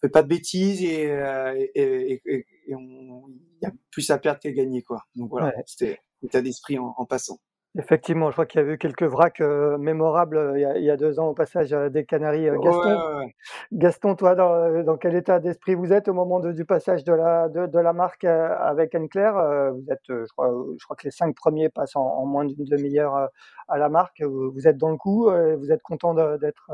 [0.00, 3.24] fait pas de bêtises et, euh, et, et, et on
[3.60, 5.04] il y a plus à perdre qu'à gagner quoi.
[5.14, 7.40] Donc voilà, c'était l'état d'esprit en, en, passant.
[7.76, 10.78] Effectivement, je crois qu'il y a eu quelques vracs euh, mémorables euh, il y, a,
[10.78, 12.48] il y, a, deux ans au passage euh, des Canaries.
[12.62, 13.34] Gaston, ouais, ouais,
[13.72, 17.12] Gaston, toi, dans, dans quel état d'esprit vous êtes au moment de, du passage de
[17.12, 19.34] la, de, de la marque avec Anne-Claire
[19.74, 22.64] Vous êtes, je crois, je crois que les cinq premiers passent en, en moins d'une
[22.64, 23.28] demi-heure
[23.68, 24.22] à la marque.
[24.22, 26.70] Vous, vous, êtes dans le coup, vous êtes content d'être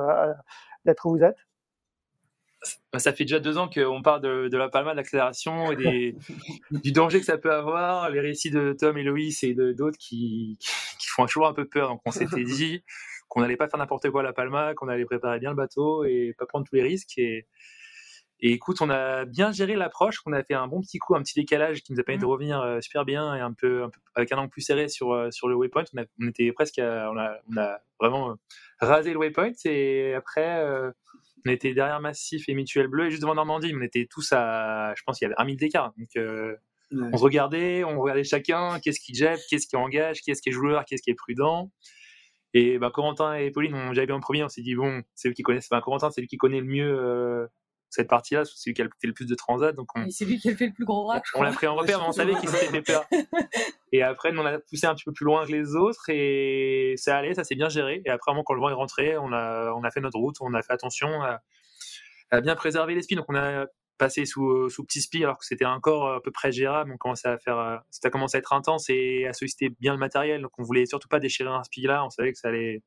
[0.84, 1.38] d'être où vous êtes?
[2.96, 6.16] Ça fait déjà deux ans qu'on parle de, de, la Palma, de l'accélération et des,
[6.70, 10.58] du danger que ça peut avoir, les récits de Tom et Loïs et d'autres qui,
[10.60, 11.88] qui, font toujours un peu peur.
[11.88, 12.82] Donc on s'était dit
[13.28, 16.04] qu'on n'allait pas faire n'importe quoi à la Palma, qu'on allait préparer bien le bateau
[16.04, 17.18] et pas prendre tous les risques.
[17.18, 17.46] Et,
[18.40, 21.22] et écoute, on a bien géré l'approche, on a fait un bon petit coup, un
[21.22, 22.28] petit décalage qui nous a permis de mmh.
[22.28, 25.12] revenir euh, super bien et un peu, un peu, avec un angle plus serré sur,
[25.12, 25.84] euh, sur le waypoint.
[25.94, 28.34] On, a, on était presque, on, a, on, a, vraiment euh,
[28.80, 30.62] rasé le waypoint et après
[31.46, 34.94] on était derrière Massif et Mutuel Bleu et juste devant Normandie, on était tous à,
[34.96, 35.92] je pense qu'il y avait un mille d'écart.
[35.98, 36.54] Donc euh,
[36.92, 40.52] on se regardait, on regardait chacun, qu'est-ce qui jette, qu'est-ce qui engage, qu'est-ce qui est
[40.52, 41.70] joueur, qu'est-ce qui est prudent?
[42.54, 45.34] Et bah, Corentin et Pauline, on j'avais en premier, on s'est dit bon, c'est lui
[45.34, 47.46] qui connaît, enfin, Corentin, c'est lui qui connaît le mieux euh,
[47.94, 49.74] cette partie-là, c'est lui qui a fait le plus de transat.
[49.74, 51.24] Donc c'est lui qui a fait le plus gros rack.
[51.34, 53.06] On, l'a pris en repère, mais on savait qu'il s'était fait peur.
[53.92, 57.16] Et après, on a poussé un petit peu plus loin que les autres et ça
[57.16, 58.02] allait, ça s'est bien géré.
[58.04, 60.52] Et après, quand le vent est rentré, on a, on a fait notre route, on
[60.54, 61.42] a fait attention à,
[62.32, 63.14] à bien préserver les spies.
[63.14, 66.50] Donc on a passé sous, sous petit spi alors que c'était encore à peu près
[66.50, 66.90] gérable.
[66.92, 69.98] On commençait à faire, ça a commencé à être intense et à solliciter bien le
[69.98, 70.42] matériel.
[70.42, 72.04] Donc on voulait surtout pas déchirer un spi là.
[72.04, 72.82] On savait que ça allait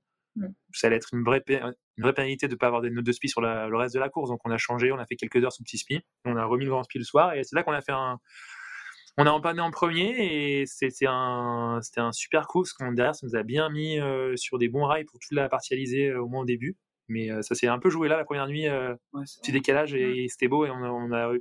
[0.73, 3.12] ça allait être une vraie, une vraie pénalité de ne pas avoir des notes de
[3.12, 4.30] spi sur le reste de la course.
[4.30, 6.65] Donc on a changé, on a fait quelques heures sous petit spi, on a remis
[6.65, 8.19] le grand spi le soir et c'est là qu'on a fait un.
[9.19, 13.15] On a empanné en premier et c'était un, c'était un super coup parce qu'on derrière
[13.15, 16.21] ça nous a bien mis euh, sur des bons rails pour toute la partialiser euh,
[16.21, 16.78] au moins au début.
[17.08, 18.67] Mais euh, ça s'est un peu joué là la première nuit,
[19.41, 21.34] petit décalage et c'était beau et on a, on a,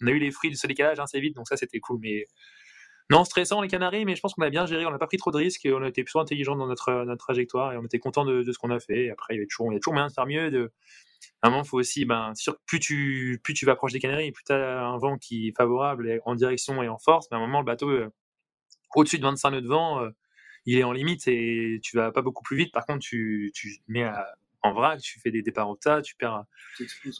[0.00, 1.98] on a eu les fruits de ce décalage assez vite donc ça c'était cool.
[2.00, 2.24] Mais
[3.10, 4.84] non, stressant les Canaries, mais je pense qu'on a bien géré.
[4.84, 7.24] On n'a pas pris trop de risques on a été plutôt intelligent dans notre, notre
[7.24, 9.10] trajectoire et on était content de, ce qu'on a fait.
[9.10, 10.50] Après, il y, avait toujours, il a moyen de faire mieux.
[10.50, 10.72] De...
[11.40, 14.44] À un moment, faut aussi, ben, sûr, plus tu, plus vas proche des Canaries, plus
[14.44, 17.28] tu as un vent qui est favorable en direction et en force.
[17.30, 18.12] Mais à un moment, le bateau, euh,
[18.94, 20.10] au-dessus de 25 nœuds de vent, euh,
[20.66, 22.72] il est en limite et tu vas pas beaucoup plus vite.
[22.72, 26.16] Par contre, tu, tu mets à en vrac, tu fais des départs au tas, tu
[26.16, 26.44] perds,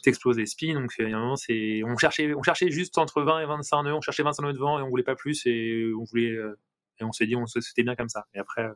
[0.03, 0.73] t'exploses les spins.
[0.73, 3.45] Donc, il y a un moment, c'est, on cherchait, on cherchait juste entre 20 et
[3.45, 6.03] 25 nœuds, on cherchait 25 nœuds de vent et on voulait pas plus et on
[6.03, 6.59] voulait, euh,
[6.99, 8.25] et on s'est dit, on, c'était bien comme ça.
[8.33, 8.73] Et après, euh,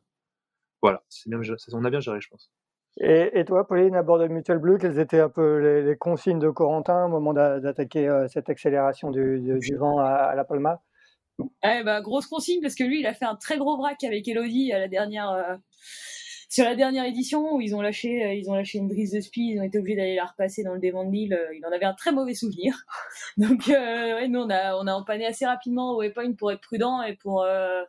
[0.81, 1.39] voilà, c'est bien,
[1.73, 2.51] on a bien géré, je pense.
[2.99, 5.97] Et, et, toi, Pauline, à bord de Mutual Bleu, quelles étaient un peu les, les
[5.97, 10.43] consignes de Corentin au moment d'attaquer euh, cette accélération du, du, vent à, à, la
[10.43, 10.79] Palma?
[11.39, 14.27] Eh bah, Grosse consigne, parce que lui, il a fait un très gros vrac avec
[14.27, 15.57] Elodie à la dernière,
[16.53, 19.19] sur la dernière édition où ils ont lâché, euh, ils ont lâché une brise de
[19.19, 21.33] speed, ils ont été obligés d'aller la repasser dans le dévent de l'île.
[21.33, 22.85] Euh, il en avait un très mauvais souvenir.
[23.37, 26.61] Donc, euh, ouais, nous, on a, on a empanné assez rapidement au waypoint pour être
[26.61, 27.41] prudent et pour.
[27.41, 27.81] Euh,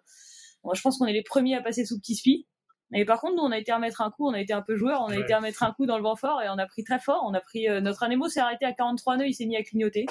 [0.73, 2.47] je pense qu'on est les premiers à passer sous petit spi.
[2.95, 4.77] Et par contre, nous, on a été remettre un coup, on a été un peu
[4.77, 6.85] joueur, on a été remettre un coup dans le vent fort et on a pris
[6.85, 7.23] très fort.
[7.29, 10.07] On a pris notre anémo s'est arrêté à 43 nœuds, il s'est mis à clignoter.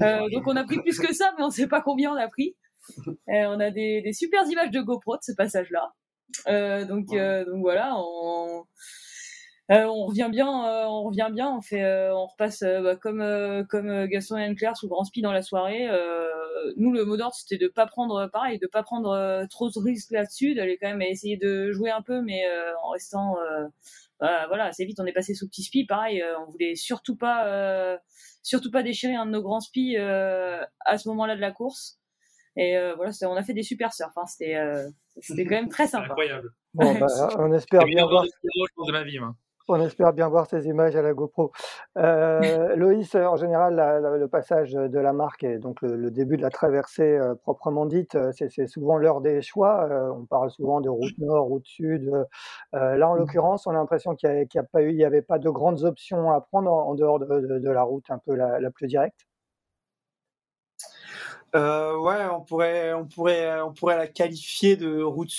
[0.00, 2.54] donc on a pris plus que ça, mais on sait pas combien on a pris.
[3.28, 5.94] on a des, des super images de GoPro de ce passage-là.
[6.48, 8.64] Euh, donc, euh, donc voilà, on,
[9.70, 14.36] euh, on revient bien, on revient bien, on fait, on repasse bah, comme comme Gaston
[14.38, 15.88] et Anne-Claire sous grand speed dans la soirée.
[16.76, 20.10] nous, le mot d'ordre, c'était de pas prendre, pareil, de pas prendre trop de risques
[20.10, 22.42] là-dessus, d'aller quand même essayer de jouer un peu, mais
[22.82, 23.36] en restant,
[24.20, 25.84] bah, voilà, assez vite, on est passé sous petit spi.
[25.86, 27.98] Pareil, on voulait surtout pas,
[28.42, 32.01] surtout pas déchirer un de nos grands spi à ce moment-là de la course.
[32.56, 34.16] Et voilà, on a fait des super surfs.
[34.16, 34.56] Hein, c'était
[35.20, 36.06] c'était quand même très sympa.
[36.06, 36.50] Incroyable.
[36.74, 37.06] Bon, bah,
[37.38, 38.24] on espère bien voir.
[38.24, 39.18] De ma vie,
[39.68, 41.52] On espère bien voir ces images à la GoPro.
[41.98, 43.76] Euh, Loïs, en général,
[44.18, 48.14] le passage de la marque et donc le, début de la traversée euh, proprement dite,
[48.14, 49.86] euh, c'est souvent l'heure des choix.
[49.90, 52.10] Euh, on parle souvent de route nord, route sud.
[52.72, 55.38] là, en l'occurrence, on a l'impression qu'il n'y a, pas eu, il n'y avait pas
[55.38, 58.70] de grandes options à prendre en, dehors de, de, la route un peu la, la
[58.70, 59.26] plus directe.
[61.54, 65.32] Euh, ouais, on pourrait, on pourrait, on pourrait la qualifier de route,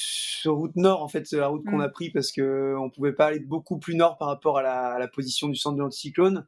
[0.45, 1.91] route nord en fait, la route qu'on a mm.
[1.91, 4.99] pris parce que on pouvait pas aller beaucoup plus nord par rapport à la, à
[4.99, 6.45] la position du centre de l'anticyclone.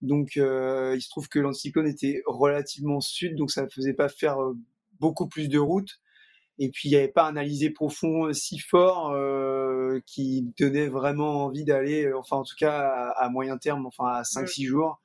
[0.00, 4.08] Donc, euh, il se trouve que l'anticyclone était relativement sud, donc ça ne faisait pas
[4.08, 4.54] faire euh,
[4.98, 6.00] beaucoup plus de route.
[6.58, 10.88] Et puis, il n'y avait pas un alizé profond euh, si fort euh, qui donnait
[10.88, 14.66] vraiment envie d'aller, enfin en tout cas à, à moyen terme, enfin à 5-6 mm.
[14.66, 15.01] jours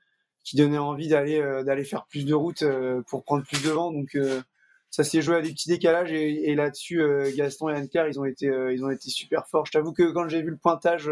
[0.47, 3.69] qui donnait envie d'aller euh, d'aller faire plus de route euh, pour prendre plus de
[3.69, 3.91] vent.
[3.91, 4.41] Donc euh,
[4.89, 7.03] ça s'est joué à des petits décalages et, là-dessus
[7.35, 9.65] Gaston et Anne-Claire ils ont été ils ont été super forts.
[9.65, 11.11] Je t'avoue que quand j'ai vu le pointage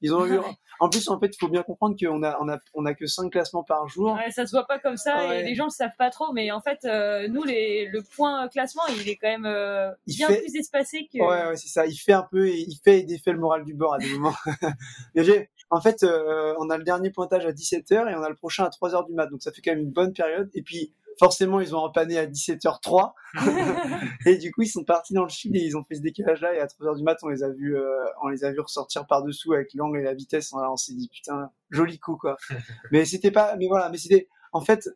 [0.00, 0.38] ils ont eu.
[0.82, 3.04] En plus, en fait, il faut bien comprendre qu'on a, on a, on a que
[3.04, 4.14] 5 classements par jour.
[4.14, 6.32] Ouais, ça se voit pas comme ça et les gens le savent pas trop.
[6.32, 6.78] Mais en fait,
[7.28, 11.18] nous, les, le point classement, il est quand même bien plus espacé que.
[11.18, 11.84] Ouais, ouais, c'est ça.
[11.84, 14.34] Il fait un peu, il fait et défait le moral du bord à des moments.
[15.70, 18.64] en fait, euh, on a le dernier pointage à 17h et on a le prochain
[18.64, 19.28] à 3h du mat.
[19.28, 20.50] Donc ça fait quand même une bonne période.
[20.54, 23.12] Et puis forcément, ils ont empanné à 17h03.
[24.26, 26.54] et du coup, ils sont partis dans le sud et ils ont fait ce décalage-là.
[26.54, 29.06] Et à 3h du mat, on les a vus, euh, on les a vus ressortir
[29.06, 30.52] par-dessous avec l'angle et la vitesse.
[30.52, 32.36] On, s'est dit, putain, joli coup, quoi.
[32.90, 34.88] mais c'était pas, mais voilà, mais c'était, en fait,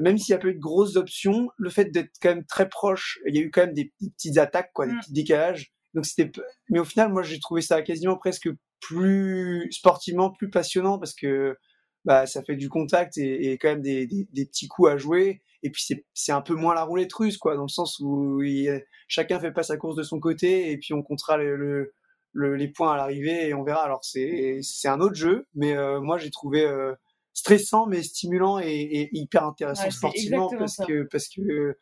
[0.00, 2.68] même s'il y a pas eu de grosses options, le fait d'être quand même très
[2.68, 5.00] proche, il y a eu quand même des, petites attaques, quoi, des mm.
[5.00, 5.72] petits décalages.
[5.94, 6.30] Donc c'était,
[6.70, 8.48] mais au final, moi, j'ai trouvé ça quasiment presque
[8.80, 11.56] plus sportivement plus passionnant parce que
[12.04, 14.96] bah, ça fait du contact et, et quand même des, des, des, petits coups à
[14.96, 15.42] jouer.
[15.62, 18.82] Et puis c'est un peu moins la roulette russe, quoi, dans le sens où il,
[19.08, 21.92] chacun fait pas sa course de son côté et puis on comptera le,
[22.32, 23.82] le, les points à l'arrivée et on verra.
[23.84, 26.94] Alors c'est un autre jeu, mais euh, moi j'ai trouvé euh,
[27.34, 31.76] stressant mais stimulant et, et hyper intéressant sportivement parce que parce que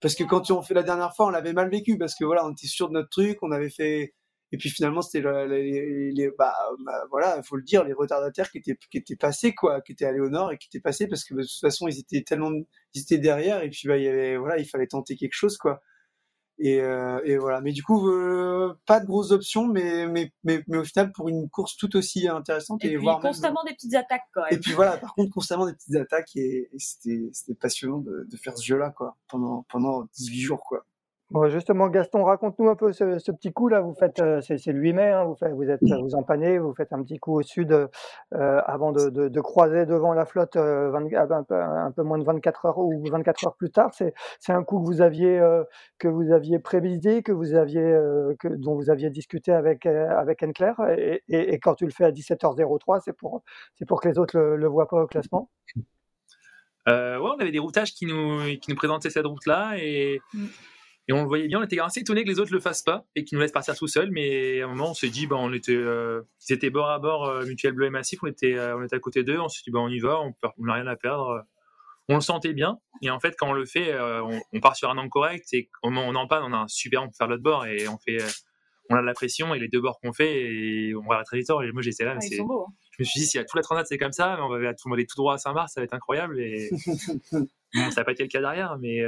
[0.00, 2.44] parce que quand on fait la dernière fois on l'avait mal vécu parce que voilà
[2.46, 4.14] on était sûr de notre truc, on avait fait
[4.52, 8.58] et puis finalement, c'était les, les, bah, bah, voilà, faut le dire, les retardataires qui
[8.58, 11.24] étaient qui étaient passés quoi, qui étaient allés au nord et qui étaient passés parce
[11.24, 12.50] que de toute façon, ils étaient tellement
[12.94, 15.56] ils étaient derrière et puis bah il y avait voilà, il fallait tenter quelque chose
[15.56, 15.80] quoi.
[16.62, 17.62] Et, euh, et voilà.
[17.62, 21.30] Mais du coup, euh, pas de grosses options, mais, mais, mais, mais, au final, pour
[21.30, 22.84] une course tout aussi intéressante.
[22.84, 24.52] Et, et puis, voir constamment des petites attaques, quoi.
[24.52, 28.36] Et puis voilà, par contre, constamment des petites attaques, et, et c'était passionnant de, de,
[28.36, 30.84] faire ce jeu-là, quoi, pendant, pendant 18 jours, quoi.
[31.30, 33.80] Bon, justement, Gaston, raconte-nous un peu ce, ce, petit coup là.
[33.80, 36.74] Vous faites, euh, c'est, le 8 mai, hein, vous, faites, vous êtes, vous empannez, vous
[36.74, 37.88] faites un petit coup au sud euh,
[38.66, 41.92] avant de, de, de, croiser devant la flotte euh, 20, ah, ben, un, peu, un,
[41.92, 43.92] peu, moins de 24 heures ou 24 heures plus tard.
[43.94, 44.12] C'est,
[44.48, 45.62] un coup que vous aviez euh,
[46.00, 50.42] que vous aviez prévisé, que vous aviez euh, que, dont vous aviez discuté avec avec
[50.42, 50.80] Anne-Claire.
[50.98, 53.44] Et, et, et, quand tu le fais à 17h03, c'est pour
[53.76, 55.48] c'est pour que les autres le, le voient pas au classement.
[56.88, 60.46] ouais, on avait des routages qui nous qui nous présentaient cette route là et mm.
[61.10, 63.04] Et on le voyait bien, on était assez étonné que les autres le fassent pas
[63.16, 64.12] et qu'ils nous laissent partir tout seuls.
[64.12, 67.00] Mais à un moment, on s'est dit, bah, on était, euh, ils étaient bord à
[67.00, 69.40] bord, euh, Mutuel Bleu et Massif, on était, euh, on était à côté d'eux.
[69.40, 71.44] On s'est dit, bah, on y va, on n'a rien à perdre.
[72.08, 72.78] On le sentait bien.
[73.02, 75.96] Et en fait, quand on le fait, on, part sur un angle correct et on,
[75.96, 78.18] on en panne, on a un super, on peut faire l'autre bord et on fait,
[78.88, 81.18] on a de la pression et les deux bords qu'on fait et on va à
[81.18, 81.64] la trajectoire.
[81.64, 82.14] Et moi, j'étais là.
[82.16, 82.38] Ah, c'est...
[82.38, 82.72] Beaux, hein.
[82.92, 85.06] Je me suis dit, si à toute la transat c'est comme ça, on va aller
[85.06, 86.40] tout droit à Saint-Mars, ça va être incroyable.
[86.40, 86.70] Et
[87.32, 89.00] bon, ça n'a pas été le cas derrière, mais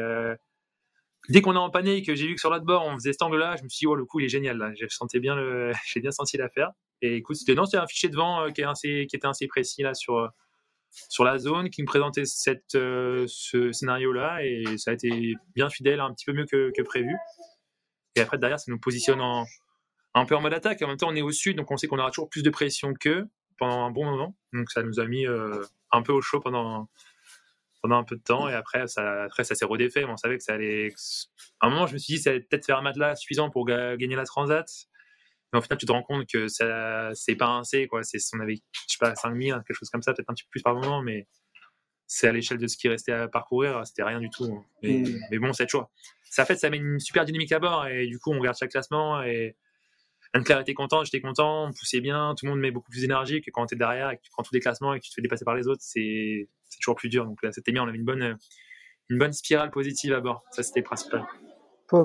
[1.28, 3.22] dès qu'on a empanné et que j'ai vu que sur l'autre bord on faisait cet
[3.22, 4.72] angle-là, je me suis dit oh le coup il est génial là,
[5.20, 6.70] bien le, j'ai bien senti l'affaire.
[7.00, 8.62] Et écoute c'était non c'était un fichier de vent euh, qui,
[9.06, 10.28] qui était assez précis là sur euh,
[11.08, 15.34] sur la zone qui me présentait cette euh, ce scénario là et ça a été
[15.54, 17.14] bien fidèle un petit peu mieux que, prévu.
[18.16, 19.46] Et après derrière ça nous positionne en
[20.14, 20.82] un peu en mode attaque.
[20.82, 22.50] En même temps, on est au sud, donc on sait qu'on aura toujours plus de
[22.50, 24.36] pression qu'eux pendant un bon moment.
[24.52, 26.90] Donc ça nous a mis un peu au chaud pendant,
[27.82, 30.04] pendant un peu de temps et après ça, après, ça s'est redéfait.
[30.04, 30.88] on savait que ça allait.
[31.60, 33.66] À un moment, je me suis dit, ça allait peut-être faire un matelas suffisant pour
[33.66, 34.66] gagner la Transat.
[35.52, 38.02] Mais au final, tu te rends compte que ça, c'est pas un C, quoi.
[38.04, 40.50] C'est, on avait, je sais pas, 5000, quelque chose comme ça, peut-être un petit peu
[40.50, 41.26] plus par moment, mais
[42.06, 44.64] c'est à l'échelle de ce qui restait à parcourir, c'était rien du tout.
[44.82, 45.90] Mais, mais bon, c'est toujours.
[46.30, 48.70] Ça fait, ça met une super dynamique à bord et du coup, on regarde chaque
[48.70, 49.56] classement et
[50.34, 53.42] Anne-Claire était contente, j'étais content, on poussait bien, tout le monde met beaucoup plus d'énergie
[53.42, 55.10] que quand tu es derrière et que tu prends tous les classements et que tu
[55.10, 57.24] te fais dépasser par les autres, c'est toujours plus dur.
[57.24, 58.36] Donc là, c'était bien, on avait une bonne,
[59.08, 60.42] une bonne spirale positive à bord.
[60.50, 61.26] Ça, c'était principal.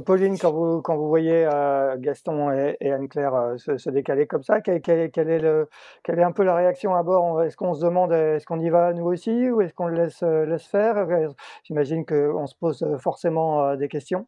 [0.05, 4.59] Pauline, quand vous, quand vous voyez euh, Gaston et, Anne-Claire euh, se, décaler comme ça,
[4.59, 5.70] quelle, est le,
[6.03, 7.41] quelle est un peu la réaction à bord?
[7.43, 10.24] Est-ce qu'on se demande, est-ce qu'on y va nous aussi ou est-ce qu'on le laisse,
[10.24, 11.07] euh, laisse faire?
[11.63, 14.28] J'imagine qu'on se pose forcément des questions.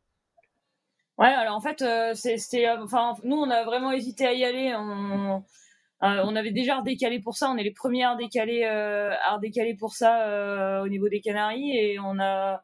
[1.18, 1.84] Ouais, alors en fait,
[2.16, 4.74] c'était, enfin, nous, on a vraiment hésité à y aller.
[4.78, 5.44] On,
[6.02, 7.50] on avait déjà redécalé pour ça.
[7.52, 12.00] On est les premiers à redécaler, à redécaler pour ça au niveau des Canaries et
[12.00, 12.64] on a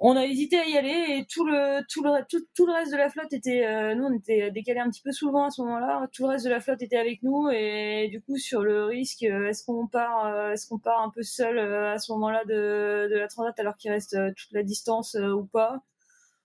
[0.00, 2.96] on a hésité à y aller et tout le tout le tout, le reste de
[2.96, 6.08] la flotte était euh, nous on était décalé un petit peu souvent à ce moment-là
[6.12, 9.22] tout le reste de la flotte était avec nous et du coup sur le risque
[9.22, 13.08] euh, est-ce qu'on part euh, est-ce qu'on part un peu seul à ce moment-là de,
[13.10, 15.80] de la transat alors qu'il reste toute la distance ou pas?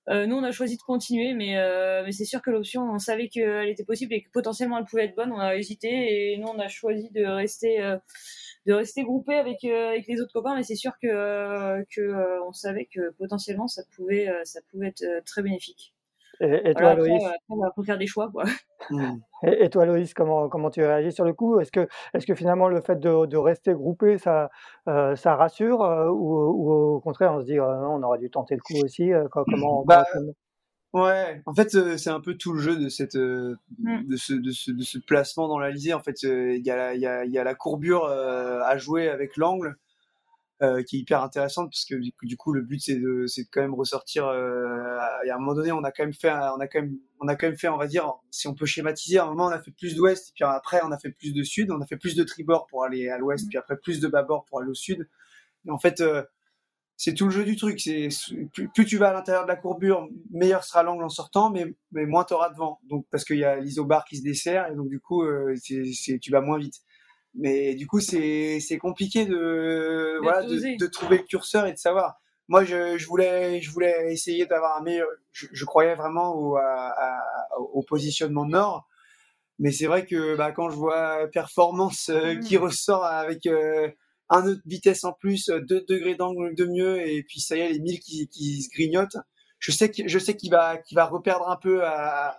[0.10, 1.55] Nous on a choisi de continuer mais
[2.03, 5.05] mais c'est sûr que l'option on savait qu'elle était possible et que potentiellement elle pouvait
[5.05, 7.80] être bonne on a hésité et nous on a choisi de rester
[8.66, 12.51] de rester groupé avec euh, avec les autres copains mais c'est sûr que euh, euh,
[12.53, 15.93] savait que potentiellement ça pouvait ça pouvait être très bénéfique
[16.42, 17.24] et, toi, Loïs?
[17.50, 18.44] On va faire des choix, quoi.
[19.44, 21.60] Et, toi, Loïs, comment, comment tu réagis sur le coup?
[21.60, 24.50] Est-ce que, est que finalement le fait de, de rester groupé, ça,
[24.86, 28.62] ça rassure ou, ou, au contraire, on se dit, non, on aurait dû tenter le
[28.62, 30.06] coup aussi comment, bah,
[30.94, 34.08] Ouais, en fait, euh, c'est un peu tout le jeu de cette, euh, mm.
[34.08, 35.94] de, ce, de, ce, de ce placement dans l'Alizé.
[35.94, 39.38] En fait, euh, il y, a, y, a, y a la courbure à jouer avec
[39.38, 39.78] l'angle
[40.60, 43.62] qui est hyper intéressante parce que du coup, le but c'est de, c'est de quand
[43.62, 44.26] même ressortir.
[44.26, 47.36] à un moment donné, on a quand même fait, on a quand même, on a
[47.36, 49.60] quand même fait, on va dire, si on peut schématiser, à un moment on a
[49.60, 51.97] fait plus d'ouest, et puis après on a fait plus de sud, on a fait
[51.97, 53.49] plus de tribord pour aller à l'ouest, mm.
[53.49, 55.07] puis après plus de bâbord pour aller au sud.
[55.66, 56.01] Et en fait,
[56.99, 57.80] c'est tout le jeu du truc.
[57.80, 58.10] C'est
[58.74, 62.05] plus, tu vas à l'intérieur de la courbure, meilleur sera l'angle en sortant, mais, mais
[62.05, 62.82] moins auras de vent.
[62.89, 66.20] Donc parce qu'il y a l'isobar qui se dessert et donc du coup euh, c'est,
[66.20, 66.82] tu vas moins vite.
[67.36, 72.19] Mais du coup c'est, compliqué de voilà de, trouver le curseur et de savoir.
[72.47, 75.07] Moi je, je voulais je voulais essayer d'avoir un meilleur.
[75.32, 76.57] Je, croyais vraiment au,
[77.73, 78.89] au positionnement nord.
[79.59, 82.61] Mais c'est vrai que bah, quand je vois performance euh, qui mmh.
[82.61, 83.89] ressort avec euh,
[84.30, 87.59] un autre vitesse en plus, euh, deux degrés d'angle de mieux, et puis ça y
[87.59, 89.17] est, les 1000 qui, qui se grignotent.
[89.60, 91.84] Je sais que je sais qu'il va qu'il va reperdre un peu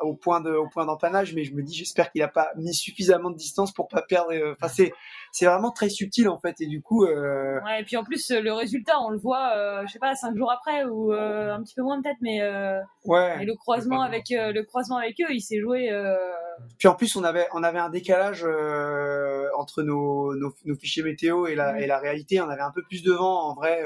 [0.00, 2.74] au point de au point d'empannage, mais je me dis j'espère qu'il a pas mis
[2.74, 4.32] suffisamment de distance pour pas perdre.
[4.32, 4.92] Euh, enfin c'est
[5.30, 7.04] c'est vraiment très subtil en fait et du coup.
[7.04, 7.60] Euh...
[7.62, 10.34] Ouais et puis en plus le résultat on le voit euh, je sais pas cinq
[10.34, 12.40] jours après ou euh, un petit peu moins peut-être mais.
[13.04, 13.42] ouais.
[13.42, 15.90] Et le croisement avec le croisement avec eux il s'est joué.
[16.78, 18.46] Puis en plus on avait on avait un décalage
[19.58, 23.02] entre nos, nos, fichiers météo et la, et la réalité, on avait un peu plus
[23.02, 23.50] de vent.
[23.50, 23.82] En vrai,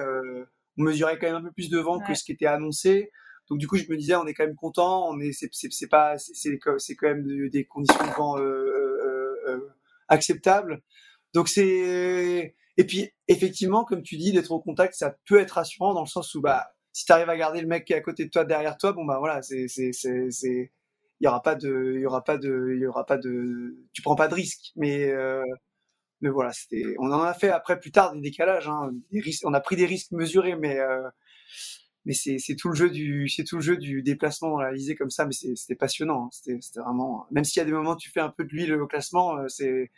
[0.78, 3.10] on mesurait quand même un peu plus de vent que ce qui était annoncé.
[3.58, 5.08] Du coup, je me disais, on est quand même content.
[5.10, 9.74] On est, c'est pas, c'est quand même des conditions de vent euh, euh, euh,
[10.08, 10.82] acceptables.
[11.34, 15.94] Donc c'est, et puis effectivement, comme tu dis, d'être au contact, ça peut être rassurant
[15.94, 18.00] dans le sens où bah, si tu arrives à garder le mec qui est à
[18.00, 20.30] côté de toi derrière toi, bon bah voilà, c'est, c'est, c'est,
[21.20, 23.76] il y aura pas de, il y aura pas de, il y aura pas de,
[23.92, 24.72] tu prends pas de risque.
[24.76, 25.12] Mais
[26.20, 28.92] mais voilà, c'était, on en a fait après plus tard des décalages, hein,
[29.44, 30.78] on a pris des risques mesurés, mais
[32.04, 35.10] mais c'est, tout le jeu du, c'est tout le jeu du déplacement dans la comme
[35.10, 38.20] ça, mais c'était passionnant, hein, c'était, vraiment, même s'il y a des moments tu fais
[38.20, 39.90] un peu de l'huile au classement, euh, c'est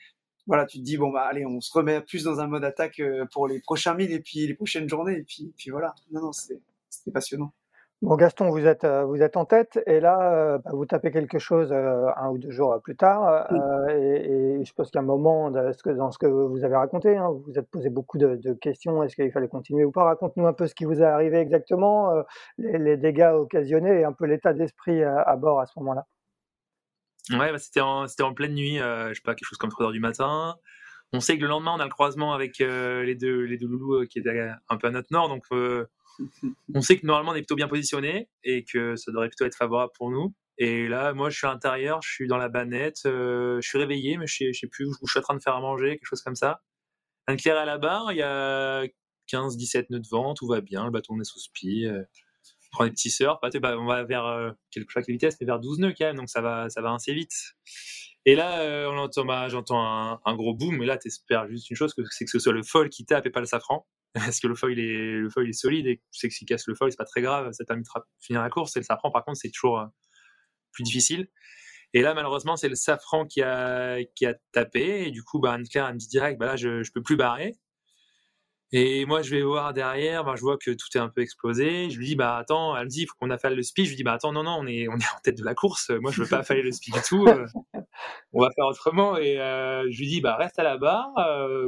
[0.46, 3.02] voilà, tu te dis bon bah allez, on se remet plus dans un mode attaque
[3.32, 5.94] pour les prochains milles et puis les prochaines journées et puis puis voilà.
[6.12, 6.60] Non non, c'était
[7.12, 7.52] passionnant.
[8.02, 11.10] Bon, Gaston, vous êtes, euh, vous êtes en tête et là, euh, bah, vous tapez
[11.10, 13.50] quelque chose euh, un ou deux jours plus tard.
[13.88, 17.16] et, je pense a un moment dans ce que, dans ce que vous avez raconté,
[17.16, 19.02] hein, vous vous êtes posé beaucoup de, questions.
[19.02, 20.04] Est-ce qu'il fallait continuer ou pas?
[20.04, 22.12] Raconte-nous un peu ce qui vous est arrivé exactement,
[22.58, 26.04] les, dégâts occasionnés et un peu l'état d'esprit à, bord à ce moment-là.
[27.30, 29.92] Ouais, bah, c'était en, en, pleine nuit, je sais pas, quelque chose comme 3 heures
[29.92, 30.56] du matin.
[31.14, 34.06] On sait que le lendemain, on a le croisement avec les, deux, les deux loulous
[34.06, 35.28] qui étaient un peu à notre nord.
[35.28, 35.44] Donc,
[36.74, 39.56] on sait que normalement on est plutôt bien positionné et que ça devrait plutôt être
[39.56, 40.34] favorable pour nous.
[40.58, 43.76] Et là, moi, je suis à l'intérieur, je suis dans la banette, euh, je suis
[43.76, 45.90] réveillé, mais je sais, sais plus où je suis en train de faire à manger,
[45.90, 46.62] quelque chose comme ça.
[47.26, 48.84] Anne-Claire à la barre, il y a
[49.30, 51.86] 15-17 nœuds de vent, tout va bien, le bâton est sous spi.
[51.86, 52.02] Euh.
[52.72, 53.38] prend des petits surfs.
[53.60, 56.16] Bah, on va vers euh, quelque chose de vitesse, mais vers 12 nœuds quand même,
[56.16, 57.32] donc ça va, ça va assez vite.
[58.24, 61.94] Et là, euh, on bah, j'entends un, gros boom, mais là, t'espères juste une chose,
[62.10, 63.86] c'est que ce soit le foil qui tape et pas le safran.
[64.16, 66.66] Parce que le foil est, le foil est solide et tu sais que s'il casse
[66.66, 68.76] le foil, c'est pas très grave, ça permettra de finir la course.
[68.76, 69.86] Et le safran, par contre, c'est toujours euh,
[70.72, 71.28] plus difficile.
[71.92, 75.06] Et là, malheureusement, c'est le safran qui a, qui a tapé.
[75.06, 77.56] Et du coup, bah, Anne-Claire, me dit direct, bah là, je, je peux plus barrer.
[78.72, 81.88] Et moi, je vais voir derrière, bah, je vois que tout est un peu explosé.
[81.90, 83.84] Je lui dis, bah attends, elle me dit, il faut qu'on affale le speed.
[83.84, 85.54] Je lui dis, bah attends, non, non, on est, on est en tête de la
[85.54, 85.90] course.
[85.90, 87.26] Moi, je veux pas affaler le speed du tout.
[87.28, 87.46] Euh.
[88.32, 89.16] on va faire autrement.
[89.18, 91.12] Et euh, je lui dis, bah reste à la barre,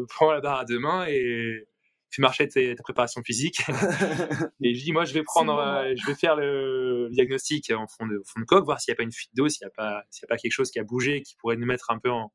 [0.09, 1.69] prends la barre à deux mains et
[2.11, 3.61] fais marcher ta préparation physique.
[4.63, 5.57] et je dis, moi, je vais prendre,
[5.97, 8.99] je vais faire le diagnostic en fond de, fond de coque, voir s'il n'y a
[8.99, 10.79] pas une fuite d'eau, s'il n'y a pas, s'il y a pas quelque chose qui
[10.79, 12.33] a bougé, qui pourrait nous mettre un peu en,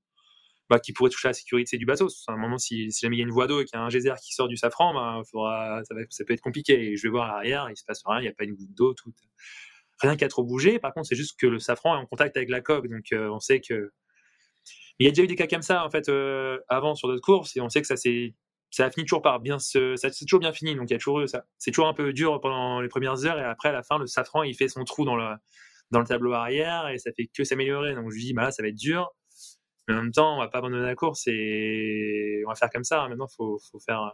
[0.69, 2.07] bah, qui pourrait toucher à la sécurité du bateau.
[2.27, 3.81] À un moment, si, si jamais il y a une voie d'eau et qu'il y
[3.81, 6.91] a un geyser qui sort du safran, bah, faudra, ça, va, ça, peut être compliqué.
[6.91, 8.55] Et je vais voir à l'arrière, il se passe rien, il n'y a pas une
[8.55, 9.13] goutte d'eau, tout.
[9.99, 10.79] Rien qui a trop bougé.
[10.79, 13.29] Par contre, c'est juste que le safran est en contact avec la coque, donc euh,
[13.29, 13.91] on sait que.
[14.99, 17.21] Il y a déjà eu des cas comme ça en fait euh, avant sur d'autres
[17.21, 18.35] courses et on sait que ça c'est
[18.75, 20.95] ça a fini toujours par bien se, ça c'est toujours bien fini donc il y
[20.95, 23.71] a toujours ça c'est toujours un peu dur pendant les premières heures et après à
[23.71, 25.35] la fin le safran il fait son trou dans le
[25.91, 28.63] dans le tableau arrière et ça fait que s'améliorer donc je dis bah là ça
[28.63, 29.13] va être dur
[29.87, 32.83] mais en même temps, on va pas abandonner la course et on va faire comme
[32.83, 33.07] ça.
[33.07, 34.13] Maintenant, faut, faut faire,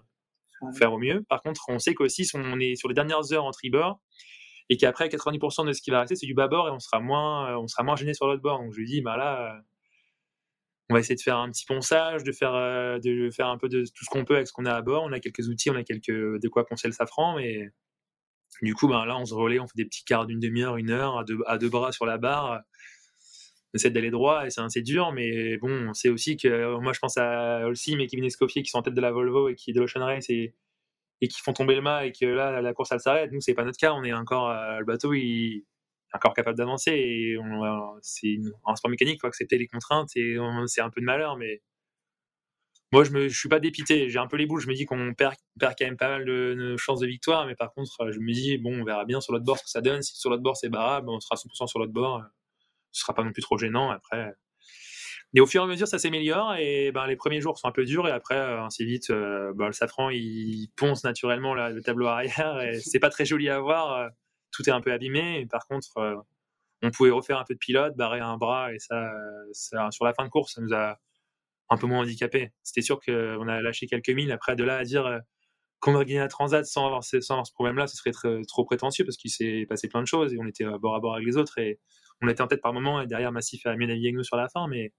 [0.60, 1.24] faut faire au mieux.
[1.30, 4.00] Par contre, on sait qu'aussi, si on est sur les dernières heures en tribord
[4.70, 7.56] et qu'après 90% de ce qui va rester, c'est du bâbord et on sera moins,
[7.58, 8.60] on sera moins gêné sur l'autre bord.
[8.60, 9.62] Donc, je lui dis, bah là,
[10.90, 12.54] on va essayer de faire un petit ponçage, de faire,
[13.00, 15.04] de faire un peu de tout ce qu'on peut avec ce qu'on a à bord.
[15.04, 17.70] On a quelques outils, on a quelques, de quoi poncer le safran, mais
[18.62, 20.90] du coup, ben là, on se relaie, on fait des petits quarts d'une demi-heure, une
[20.90, 22.64] heure, à deux, bras sur la barre
[23.74, 26.92] on essaie d'aller droit et c'est assez dur, mais bon, on sait aussi que moi
[26.92, 29.56] je pense à Olsim et Kevin Escoffier qui sont en tête de la Volvo et
[29.56, 30.56] qui de l'Ocean Race et,
[31.22, 33.32] qui font tomber le mât et que là la course elle s'arrête.
[33.32, 35.66] Nous c'est pas notre cas, on est encore le bateau il
[36.14, 37.38] encore capable d'avancer et
[38.02, 40.38] c'est un sport mécanique, faut accepter les contraintes et
[40.68, 41.62] c'est un peu de malheur, mais
[42.92, 45.14] moi je je suis pas dépité, j'ai un peu les boules, je me dis qu'on
[45.14, 48.32] perd, perd quand même pas mal de, chances de victoire, mais par contre je me
[48.32, 50.02] dis bon on verra bien sur l'autre bord ce que ça donne.
[50.02, 52.24] Si sur l'autre bord c'est barrable, on sera 100% sur l'autre bord
[52.92, 54.34] ce sera pas non plus trop gênant après.
[55.36, 57.72] Et au fur et à mesure, ça s'améliore et ben, les premiers jours sont un
[57.72, 61.82] peu durs et après, euh, ainsi vite, euh, ben, le safran il ponce naturellement le
[61.82, 64.10] tableau arrière et c'est pas très joli à voir.
[64.50, 65.40] Euh, tout est un peu abîmé.
[65.40, 66.24] Et par contre,
[66.82, 69.12] on pouvait refaire un peu de pilote, barrer un bras et ça,
[69.52, 70.98] ça, sur la fin de course, ça nous a
[71.70, 72.52] un peu moins handicapé.
[72.64, 74.32] C'était sûr qu'on a lâché quelques milles.
[74.32, 75.22] Après, de là à dire
[75.80, 78.12] qu'on aurait gagné la Transat sans avoir, sans avoir ce problème-là, ce serait
[78.48, 81.14] trop prétentieux parce qu'il s'est passé plein de choses et on était bord à bord
[81.16, 81.80] avec les autres et
[82.22, 84.38] on était en tête par moment et derrière Massif a mieux navigué que nous sur
[84.38, 84.94] la fin, mais,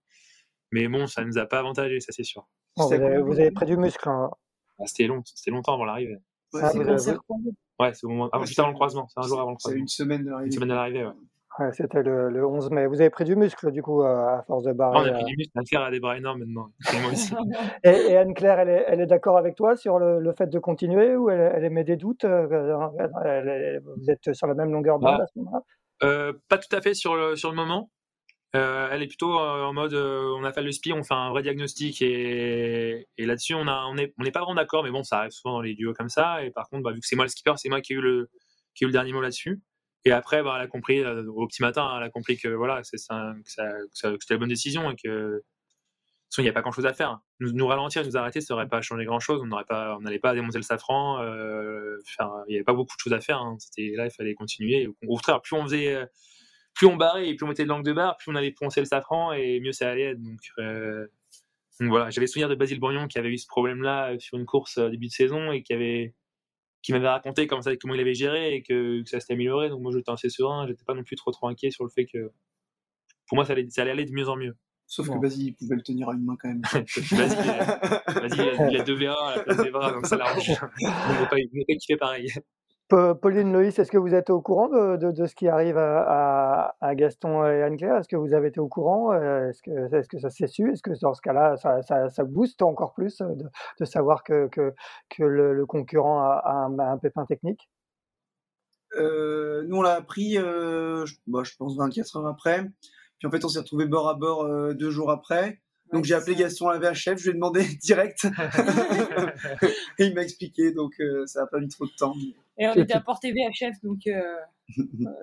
[0.73, 2.49] mais bon, ça ne nous a pas avantagé, ça c'est sûr.
[2.77, 4.09] vous, avez, pris du muscle.
[4.09, 4.31] Hein.
[4.79, 6.17] Ah, c'était long, c'était longtemps avant l'arrivée.
[6.53, 6.73] Ouais, ah,
[7.93, 9.77] c'est au moment, ah, juste avant le croisement, c'est un jour avant le croisement.
[9.77, 10.47] C'est une semaine de l'arrivée.
[10.47, 11.13] Une semaine de l'arrivée, ouais.
[11.59, 12.87] Ouais, c'était le, le, 11 mai.
[12.87, 14.99] Vous avez pris du muscle, du coup, à force de barrer.
[14.99, 15.51] on a pris du muscle.
[15.57, 16.69] Anne-Claire a des bras énormes maintenant.
[17.85, 20.59] et, et Anne-Claire, elle est, elle est d'accord avec toi sur le, le, fait de
[20.59, 22.47] continuer ou elle, elle émet des doutes euh,
[23.97, 25.61] Vous êtes sur la même longueur d'onde bah, à ce moment-là?
[26.05, 27.91] euh, pas tout à fait sur le, sur le moment.
[28.57, 31.31] Euh, elle est plutôt euh, en mode on a fait le SPI, on fait un
[31.31, 35.31] vrai diagnostic et, là-dessus on on on n'est pas vraiment d'accord, mais bon ça arrive
[35.31, 36.45] souvent dans les duos comme ça.
[36.45, 38.01] Et par contre, bah, vu que c'est moi le skipper, c'est moi qui ai eu
[38.01, 38.29] le
[38.93, 39.61] dernier mot là-dessus.
[40.05, 42.99] Et après, bah, elle a compris au petit matin, elle a compris que voilà, c'est
[42.99, 45.43] c'était la bonne décision et que
[46.39, 47.21] il n'y a pas grand chose à faire.
[47.41, 49.41] Nous, ralentir, nous arrêter, ça n'aurait pas changé grand chose.
[49.43, 51.21] On n'aurait pas, on n'allait pas démonter le safran.
[51.23, 51.97] Euh,
[52.47, 53.41] il n'y avait pas beaucoup de choses à faire.
[53.41, 53.57] Hein.
[53.59, 54.87] C'était là, il fallait continuer.
[54.87, 56.07] Au contraire, plus on faisait, euh,
[56.75, 58.81] plus on barrait et plus on mettait de langue de barre, plus on allait poncer
[58.81, 60.23] le safran et mieux ça allait être.
[60.23, 61.07] Donc, euh,
[61.81, 64.79] donc voilà, j'avais souvenir de Basile Bourgnon qui avait eu ce problème-là sur une course
[64.79, 66.15] début de saison et qui avait,
[66.83, 69.69] qui m'avait raconté comment, ça, comment il avait géré et que, ça s'était amélioré.
[69.69, 70.67] Donc moi, j'étais assez serein.
[70.67, 72.33] J'étais pas non plus trop trop inquiet sur le fait que,
[73.27, 74.57] pour moi, ça allait, ça allait aller de mieux en mieux.
[74.87, 76.63] Sauf que vas-y, il pouvait le tenir à une main quand même.
[76.73, 80.49] vas-y, il a deux V1 à la place des bras, donc ça l'arrange.
[80.81, 82.33] Il ne pas, pas kiffer pareil.
[82.91, 87.63] Pauline Loïs, est-ce que vous êtes au courant de, ce qui arrive à, Gaston et
[87.63, 87.97] Anne-Claire?
[87.97, 89.13] Est-ce que vous avez été au courant?
[89.15, 90.73] Est-ce que, ça s'est su?
[90.73, 93.45] Est-ce que dans ce cas-là, ça, ça, booste encore plus de,
[93.79, 94.49] de savoir que,
[95.19, 97.69] le, concurrent a, un, pépin technique?
[98.97, 102.67] Euh, Nous, on l'a appris, euh, je, bah, je pense, 24 heures après.
[103.19, 105.61] Puis en fait, on s'est retrouvé bord à bord euh, deux jours après.
[105.93, 108.27] Donc j'ai appelé Gaston à la VHF, je lui ai demandé direct.
[109.99, 112.15] et il m'a expliqué, donc euh, ça n'a pas mis trop de temps.
[112.59, 114.37] Et on était à portée VHF, donc, euh,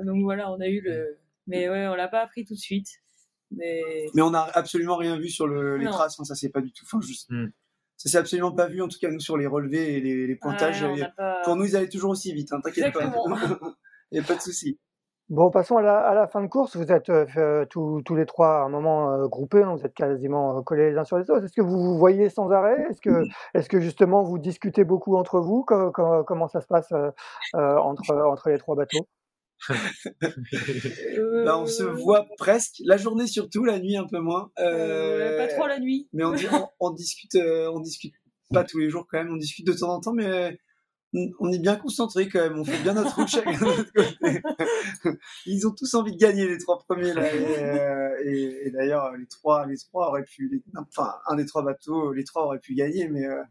[0.03, 1.17] donc voilà, on a eu le.
[1.47, 2.87] Mais ouais, on l'a pas appris tout de suite.
[3.51, 3.81] Mais,
[4.13, 6.83] mais on n'a absolument rien vu sur le, les traces, ça c'est pas du tout.
[6.85, 7.29] Enfin, juste...
[7.29, 7.47] Hmm.
[7.95, 10.35] Ça s'est absolument pas vu, en tout cas nous sur les relevés et les, les
[10.35, 10.85] pointages.
[11.45, 13.11] Pour nous, ils allaient toujours aussi vite, hein, t'inquiète pas.
[14.11, 14.77] Il n'y a pas de souci.
[15.29, 16.77] Bon, passons à la, à la fin de course.
[16.77, 19.93] Vous êtes euh, tous, tous les trois à un moment euh, groupés, hein, vous êtes
[19.93, 21.43] quasiment euh, collés les uns sur les autres.
[21.43, 22.87] Est-ce que vous vous voyez sans arrêt?
[22.89, 25.63] Est-ce que, est que justement vous discutez beaucoup entre vous?
[25.65, 27.11] Co- co- Comment ça se passe euh,
[27.55, 29.07] euh, entre, entre les trois bateaux?
[31.45, 34.51] Bah, on se voit presque, la journée surtout, la nuit un peu moins.
[34.59, 36.07] Euh, pas trop la nuit.
[36.13, 38.13] Mais on, on, on discute, euh, on discute
[38.53, 40.57] pas tous les jours quand même, on discute de temps en temps, mais
[41.39, 44.41] on- est bien concentrés quand même, on fait bien notre route chacun de notre côté.
[45.45, 49.11] Ils ont tous envie de gagner les trois premiers là, et, euh, et- et d'ailleurs
[49.15, 52.59] les trois, les trois auraient pu, les- enfin un des trois bateaux, les trois auraient
[52.59, 53.41] pu gagner, mais euh,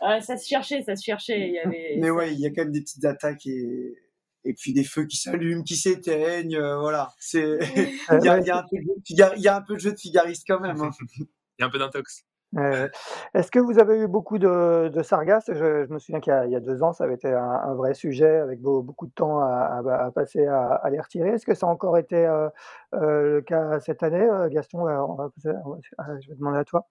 [0.00, 1.48] Ah, ça se cherchait, ça se cherchait.
[1.48, 3.96] Il y avait, mais ouais, il y a quand même des petites attaques et
[4.44, 7.12] et puis des feux qui s'allument, qui s'éteignent, euh, voilà.
[7.18, 7.58] C'est
[8.22, 9.56] il y a, il y a un peu de jeu de figar- il y a
[9.56, 10.80] un peu de jeu de figariste quand même.
[10.80, 10.90] hein.
[11.18, 11.26] Il
[11.58, 12.24] y a un peu d'intox.
[12.56, 12.88] Euh,
[13.34, 15.44] Est-ce que vous avez eu beaucoup de, de sargasses?
[15.48, 17.28] Je, je me souviens qu'il y, a- il y a deux ans, ça avait été
[17.28, 20.88] un, un vrai sujet avec beau- beaucoup de temps à, à- à passer à, à
[20.90, 21.28] les retirer.
[21.30, 22.48] Est-ce que ça a encore été euh,
[22.94, 24.80] euh, le cas cette année, euh, Gaston?
[24.80, 26.86] On va passer- on va- ah, Je vais demander à toi.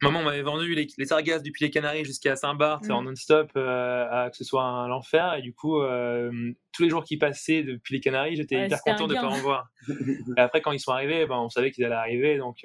[0.00, 4.30] Maman m'avait vendu les, les sargasses depuis les Canaries jusqu'à Saint-Barth en non-stop, euh, à
[4.30, 5.34] que ce soit un l'enfer.
[5.34, 5.80] Et du coup,
[6.72, 9.40] tous les jours qui passaient depuis les Canaries, j'étais hyper content de ne pas en
[9.40, 9.68] voir.
[10.38, 12.38] Et après, quand ils sont arrivés, ben, on savait qu'ils allaient arriver.
[12.38, 12.58] Donc,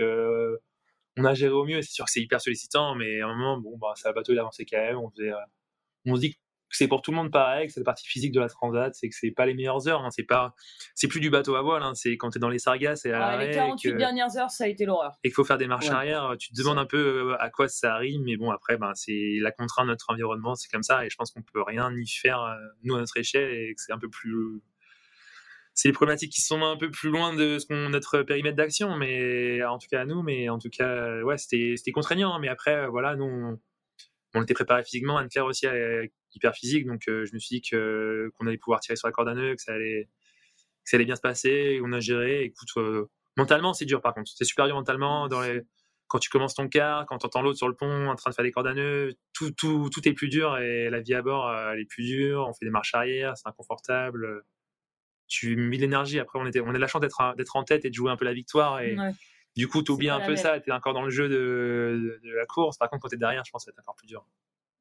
[1.17, 1.81] on a géré au mieux.
[1.81, 4.33] C'est sûr que c'est hyper sollicitant, mais à un moment, bon, bah, ça, le bateau,
[4.33, 4.97] il avançait quand même.
[4.97, 5.35] On, faisait, euh,
[6.05, 6.39] on se dit que
[6.77, 9.07] c'est pour tout le monde pareil, que c'est la partie physique de la transat, c'est
[9.07, 10.03] que c'est pas les meilleures heures.
[10.03, 10.09] hein.
[10.09, 10.55] C'est pas,
[10.95, 11.83] c'est plus du bateau à voile.
[11.83, 11.93] hein.
[11.93, 14.35] C'est quand tu es dans les sargasses et à Ah, les et 48 que- dernières
[14.37, 15.11] heures, ça a été l'horreur.
[15.23, 15.93] et qu'il faut faire des marches Ouais.
[15.93, 18.91] arrière, tu te demandes un peu euh, à quoi ça arrive, mais bon, après, ben,
[18.95, 21.91] c'est la contrainte de notre environnement, c'est comme ça, et je pense qu'on peut rien
[21.95, 24.59] y faire, euh, nous, à notre échelle, et que c'est un peu plus.
[25.73, 27.57] C'est des problématiques qui sont un peu plus loin de
[27.89, 31.37] notre périmètre d'action, mais en tout cas à nous, mais en tout cas, euh, ouais,
[31.37, 33.57] c'était, c'était contraignant, mais après, euh, voilà, nous,
[34.35, 35.65] on, était préparé physiquement, Anne-Claire aussi,
[36.35, 39.11] hyper physique, donc euh, je me suis dit que, qu'on allait pouvoir tirer sur la
[39.11, 40.09] corde à nœud, que ça allait,
[40.83, 42.69] que ça allait bien se passer, on a géré, écoute,
[43.35, 44.31] Mentalement, c'est dur par contre.
[44.35, 45.27] C'est super dur mentalement.
[45.41, 45.63] Les...
[46.07, 48.35] Quand tu commences ton quart, quand tu entends l'autre sur le pont en train de
[48.35, 51.23] faire des cordes à nœuds, tout, tout, tout est plus dur et la vie à
[51.23, 52.45] bord, elle est plus dure.
[52.47, 54.43] On fait des marches arrière, c'est inconfortable.
[55.35, 56.19] Tu mets de l'énergie.
[56.19, 58.11] Après, on, était, on a de la chance d'être, d'être en tête et de jouer
[58.11, 58.81] un peu la victoire.
[58.81, 59.11] Et Ouais.
[59.55, 60.59] du coup, tu oublies un peu ça.
[60.59, 62.77] Tu es encore dans le jeu de, de, de la course.
[62.77, 64.23] Par contre, quand tu es derrière, je pense que ça va être encore plus dur.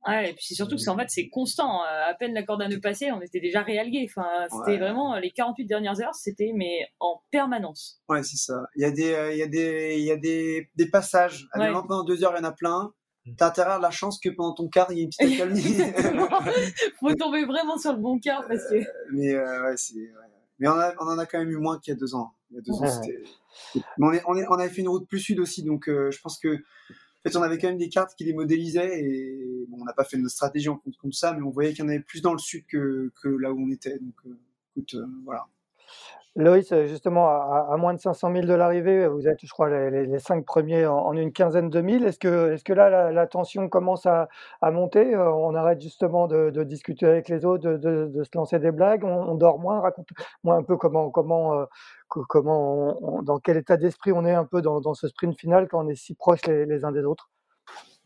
[0.06, 1.80] Ouais, et puis c'est surtout que c'est en fait c'est constant.
[1.84, 4.04] Euh, À peine la corde à nœud passée, on était déjà réalgué.
[4.10, 4.78] Enfin, c'était Ouais.
[4.78, 8.02] vraiment les 48 dernières heures, c'était mais en permanence.
[8.08, 8.64] Ouais, c'est ça.
[8.74, 11.46] Il y a des, euh, il y a des, il y a des, des passages.
[11.54, 11.66] Ouais.
[11.66, 12.92] Admettons, pendant deux heures, il y en a plein.
[13.26, 13.36] Mm.
[13.36, 15.62] T'as intérêt à la chance que pendant ton quart, il y ait une petite accalmie.
[16.98, 18.82] Faut tomber vraiment sur le bon quart parce que.
[19.12, 19.94] mais euh, ouais, c'est.
[20.62, 22.32] Mais on, a- on en a quand même eu moins qu'il y a deux ans.
[22.50, 23.84] Il y a deux ans, Ouais.
[23.98, 26.10] Mais on, est, on, est, on avait fait une route plus sud aussi, donc euh,
[26.10, 26.54] je pense que.
[26.54, 29.92] En fait, on avait quand même des cartes qui les modélisaient et bon, on n'a
[29.92, 32.00] pas fait notre stratégie en compte comme ça, mais on voyait qu'il y en avait
[32.00, 33.98] plus dans le sud que, que là où on était.
[33.98, 34.36] Donc, euh,
[34.76, 35.46] écoute, euh, voilà.
[36.34, 40.06] Loïs, euh, justement, à, moins de 500 000 de l'arrivée, vous êtes, je crois, les,
[40.06, 42.04] les- cinq premiers en, une quinzaine de mille.
[42.04, 44.28] Est-ce que, est-ce que là, la, tension commence à,
[44.62, 45.14] monter?
[45.14, 49.34] Euh, On arrête justement de, discuter avec les autres, de, se lancer des blagues, on,
[49.34, 49.80] dort moins?
[49.80, 51.64] Raconte-moi un peu comment, comment, euh,
[52.08, 55.84] co- comment dans quel état d'esprit on est un peu dans, ce sprint final quand
[55.84, 57.30] on est si proches les, uns des autres?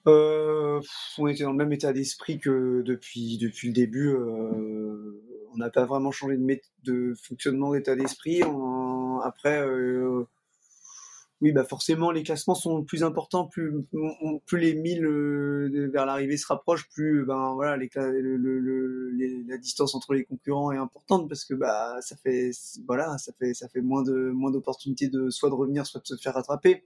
[0.09, 0.81] Euh,
[1.19, 4.09] on était dans le même état d'esprit que depuis, le début.
[4.09, 5.23] euh,
[5.53, 6.37] on n'a pas vraiment changé
[6.85, 8.43] de, fonctionnement d'état d'esprit.
[9.23, 10.27] Après, euh,
[11.43, 13.47] oui, bah forcément, les classements sont plus importants.
[13.47, 13.85] Plus,
[14.53, 20.73] les 1000 euh, vers l'arrivée se rapprochent, plus ben, voilà, la distance entre les concurrents
[20.73, 22.53] est importante parce que bah, ça, fait,
[23.83, 26.85] moins de moins d'opportunités de soit de revenir, soit de se faire rattraper.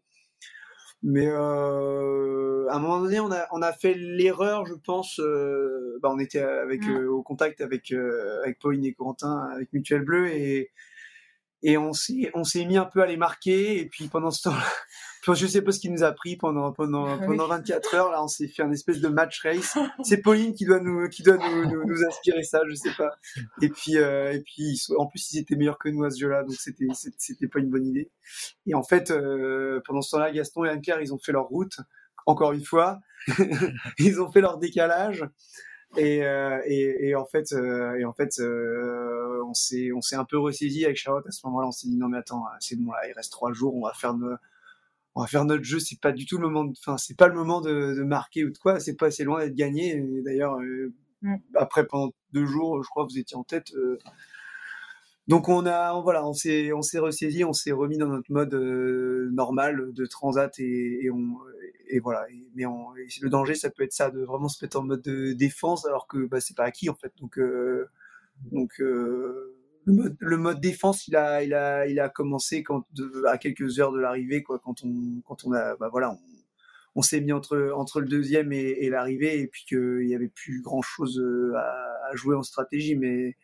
[1.03, 5.19] Mais euh, à un moment donné, on a, on a fait l'erreur, je pense.
[5.21, 9.73] euh, bah, on était avec, euh, au contact avec, euh, avec Pauline et Corentin, avec
[9.73, 10.71] Mutuel Bleu, et,
[11.63, 13.79] et on s'est on s'est mis un peu à les marquer.
[13.81, 14.65] Et puis pendant ce temps-là,
[15.23, 18.11] puis je sais pas ce qui nous a pris pendant, pendant, pendant 24 heures.
[18.11, 19.77] Là, on s'est fait un espèce de match race.
[20.03, 23.11] C'est Pauline qui doit nous, qui doit nous, nous, nous inspirer ça, je sais pas.
[23.63, 26.43] Et puis, euh, et puis en plus, ils étaient meilleurs que nous à ce jeu-là,
[26.43, 28.11] donc c'était c'était- pas une bonne idée.
[28.67, 31.79] Et en fait, euh, pendant ce temps-là, Gaston et Anne-Claire, ils ont fait leur route,
[32.27, 33.01] encore une fois.
[33.99, 35.25] ils ont fait leur décalage.
[35.97, 40.15] Et, euh, et, et en fait, euh, et en fait euh, on s'est on s'est
[40.17, 41.67] un peu ressaisi avec Charlotte à ce moment-là.
[41.69, 43.93] On s'est dit non mais attends, c'est bon là, il reste trois jours, on va
[43.95, 44.37] faire nos-
[45.17, 45.81] on va faire notre jeu.
[45.81, 48.45] C'est pas du tout le moment, de- enfin c'est pas le moment de, de marquer
[48.45, 48.79] ou de quoi.
[48.79, 50.01] C'est pas assez loin d'être gagné.
[50.25, 50.59] D'ailleurs,
[51.23, 51.37] Mm.
[51.55, 53.73] après pendant deux jours, je crois que vous étiez en tête.
[55.29, 58.31] donc on a, on- voilà, on s'est, on s'est ressaisi, on s'est remis dans notre
[58.33, 58.55] mode
[59.33, 61.37] normal de transat et, et on,
[61.91, 62.27] et voilà.
[62.55, 65.87] Mais le danger, ça peut être ça, de vraiment se mettre en mode de défense,
[65.87, 67.13] alors que bah, c'est pas acquis en fait.
[67.21, 67.89] Donc, euh,
[68.53, 72.87] donc, euh, le mode, défense, il a, il a, il a commencé quand,
[73.27, 76.17] à quelques heures de l'arrivée, quoi, quand on, quand on a, bah voilà,
[76.95, 80.63] on, s'est mis entre, entre le deuxième et, l'arrivée, et puis qu'il y avait plus
[80.63, 83.37] grand chose euh, à, jouer en stratégie, mais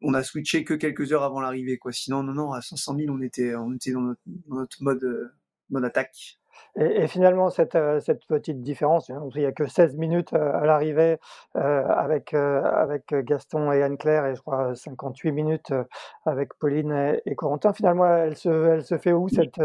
[0.00, 1.92] on a switché que quelques heures avant l'arrivée, quoi.
[1.92, 5.32] Sinon, non, non, à 500 000, on était, on était dans notre, dans notre mode,
[5.70, 6.38] mode attaque.
[6.76, 10.52] Et, finalement, cette, euh, cette, petite différence, hein, il n'y a que 16 minutes euh,
[10.52, 11.18] à l'arrivée
[11.56, 15.72] euh, avec, avec Gaston et Anne-Claire, et je crois 58 minutes
[16.26, 17.72] avec Pauline et, Corentin.
[17.72, 19.60] Finalement, elle se, elle se fait où cette,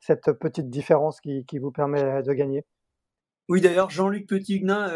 [0.00, 2.64] cette petite différence qui, qui vous permet de gagner?
[3.48, 4.88] Oui, d'ailleurs, Jean-Luc Petit-Huguenin,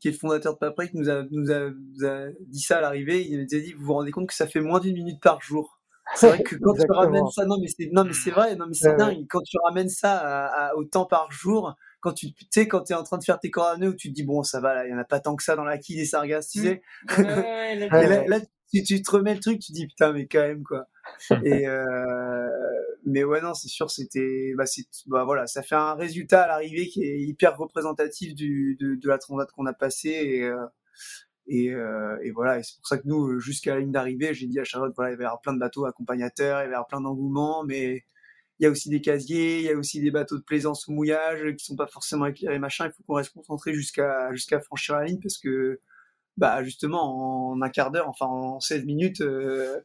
[0.00, 2.80] qui est le fondateur de Paprika, nous a, nous, a, nous a dit ça à
[2.80, 3.24] l'arrivée.
[3.28, 5.40] Il nous a dit, vous vous rendez compte que ça fait moins d'une minute par
[5.40, 5.79] jour
[6.14, 8.66] c'est vrai que quand tu ramènes ça, non mais c'est non mais c'est vrai, non
[8.66, 9.26] mais c'est dingue.
[9.28, 13.02] Quand tu ramènes ça à, autant par jour, quand tu sais quand tu es en
[13.02, 14.94] train de faire tes coronets où tu te dis bon ça va là, il y
[14.94, 16.82] en a pas tant que ça dans la quille des sargasses, tu sais.
[17.18, 20.86] là, si tu te remets le truc, tu te dis putain mais quand même quoi.
[21.44, 22.48] Et euh,
[23.04, 26.46] mais ouais non c'est sûr c'était bah c'est bah voilà ça fait un résultat à
[26.46, 30.56] l'arrivée qui est hyper représentatif du de, de la transat qu'on a passé et euh,
[31.46, 34.34] et, euh, et voilà, et c'est pour ça que nous, euh, jusqu'à la ligne d'arrivée,
[34.34, 36.70] j'ai dit à Charlotte, voilà, il va y avoir plein de bateaux accompagnateurs, il va
[36.70, 38.04] y avoir plein d'engouements, mais
[38.60, 40.92] il y a aussi des casiers, il y a aussi des bateaux de plaisance ou
[40.92, 42.86] mouillage qui sont pas forcément éclairés, machin.
[42.86, 45.80] Il faut qu'on reste concentré jusqu'à jusqu'à franchir la ligne parce que,
[46.36, 49.80] bah justement, en un quart d'heure, enfin en 16 minutes, euh,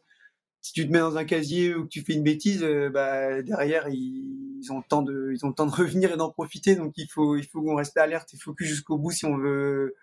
[0.62, 3.42] si tu te mets dans un casier ou que tu fais une bêtise, euh, bah
[3.44, 6.32] derrière ils, ils, ont le temps de ils ont le temps de revenir et d'en
[6.32, 6.76] profiter.
[6.76, 9.96] Donc il faut il faut qu'on reste alerte et focus jusqu'au bout si on veut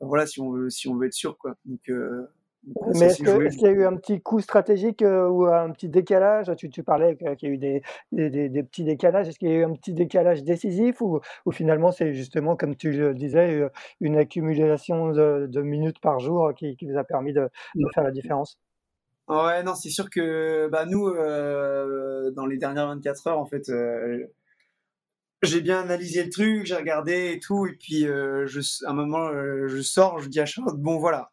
[0.00, 1.54] voilà, si on veut, si on veut être sûr, quoi.
[1.64, 2.28] Donc, euh,
[2.94, 6.50] mais est-ce qu'il y a eu un petit coup stratégique euh, ou un petit décalage?
[6.56, 7.82] Tu, tu, parlais qu'il y a eu des,
[8.12, 9.28] des, des, petits décalages.
[9.28, 12.74] Est-ce qu'il y a eu un petit décalage décisif ou, ou finalement c'est justement, comme
[12.74, 13.68] tu le disais, euh,
[14.00, 18.10] une accumulation de, minutes par jour qui, qui, vous a permis de, de faire la
[18.10, 18.58] différence?
[19.28, 21.10] Ouais, non, c'est sûr que bah, nous,
[22.32, 23.70] dans les dernières 24 heures, en fait,
[25.44, 28.94] j'ai bien analysé le truc, j'ai regardé et tout, et puis euh, je, à un
[28.94, 31.32] moment, euh, je sors, je dis à Charlotte, bon voilà,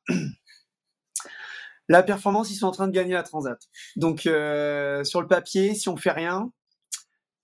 [1.89, 3.59] la performance, ils sont en train de gagner la Transat.
[3.95, 6.51] Donc euh, sur le papier, si on fait rien,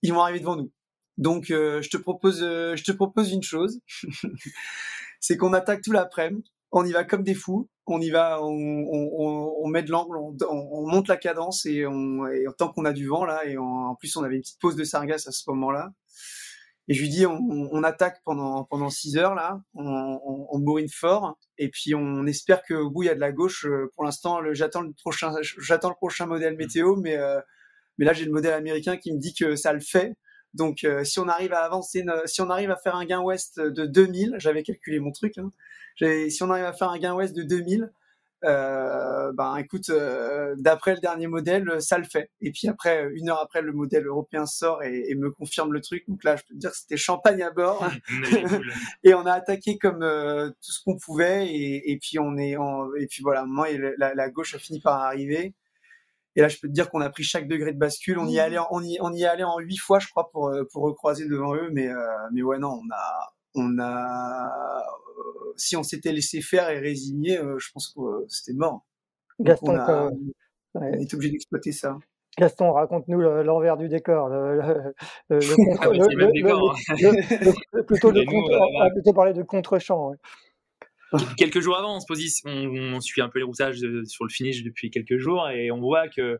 [0.02, 0.72] ils vont arriver devant nous.
[1.16, 3.80] Donc je te propose, je te propose une chose,
[5.20, 8.52] c'est qu'on attaque tout l'après-midi, on y va comme des fous, on y va, on,
[8.52, 12.84] on, on met de l'angle, on, on, monte la cadence et, on, et tant qu'on
[12.84, 15.32] a du vent là, et en plus on avait une petite pause de sargasse à
[15.32, 15.90] ce moment-là.
[16.88, 17.38] Et je lui dis, on,
[17.70, 20.20] on attaque pendant pendant six heures là, on,
[20.50, 23.66] on, bourrine fort, et puis on espère qu'au bout il y a de la gauche.
[23.66, 27.40] Euh, pour l'instant, j'attends le prochain, j'attends le prochain modèle météo, mais euh,
[27.98, 30.16] mais là j'ai le modèle américain qui me dit que ça le fait.
[30.54, 33.60] Donc euh, si on arrive à avancer, si on arrive à faire un gain ouest
[33.60, 35.52] de 2000, j'avais calculé mon truc, hein,
[35.98, 37.86] si on arrive à faire un gain ouest de 2000, euh,
[38.42, 42.30] ben écoute, euh, d'après le dernier modèle, ça le fait.
[42.40, 46.04] Et puis après, une heure après, le modèle européen sort et, me confirme le truc.
[46.08, 47.84] Donc là, je peux te dire que c'était champagne à bord.
[49.04, 51.48] et on a attaqué comme euh, tout ce qu'on pouvait.
[51.48, 53.68] Et, et, puis on est, en, et puis voilà, moi,
[53.98, 55.54] la, la, gauche a fini par arriver.
[56.36, 58.18] Et là, je peux te dire qu'on a pris chaque degré de bascule.
[58.18, 60.84] On y allait, on y, on y allait en huit fois, je crois, pour pour
[60.84, 61.70] recroiser devant eux.
[61.72, 61.88] Mais
[62.32, 64.84] mais ouais, non, on a on a
[65.56, 68.86] si on s'était laissé faire et résigné, euh, je pense que euh, c'était mort.
[69.40, 69.78] Gaston,
[70.74, 71.98] on, est obligé d'exploiter ça.
[72.36, 74.30] Gaston, raconte-nous l'envers du décor.
[77.86, 78.12] Plutôt
[79.12, 80.12] parler de contre-champ.
[81.36, 82.06] Quelques jours avant, on, se
[82.46, 85.80] on, on, suit un peu les routages sur le finish depuis quelques jours et on
[85.80, 86.38] voit que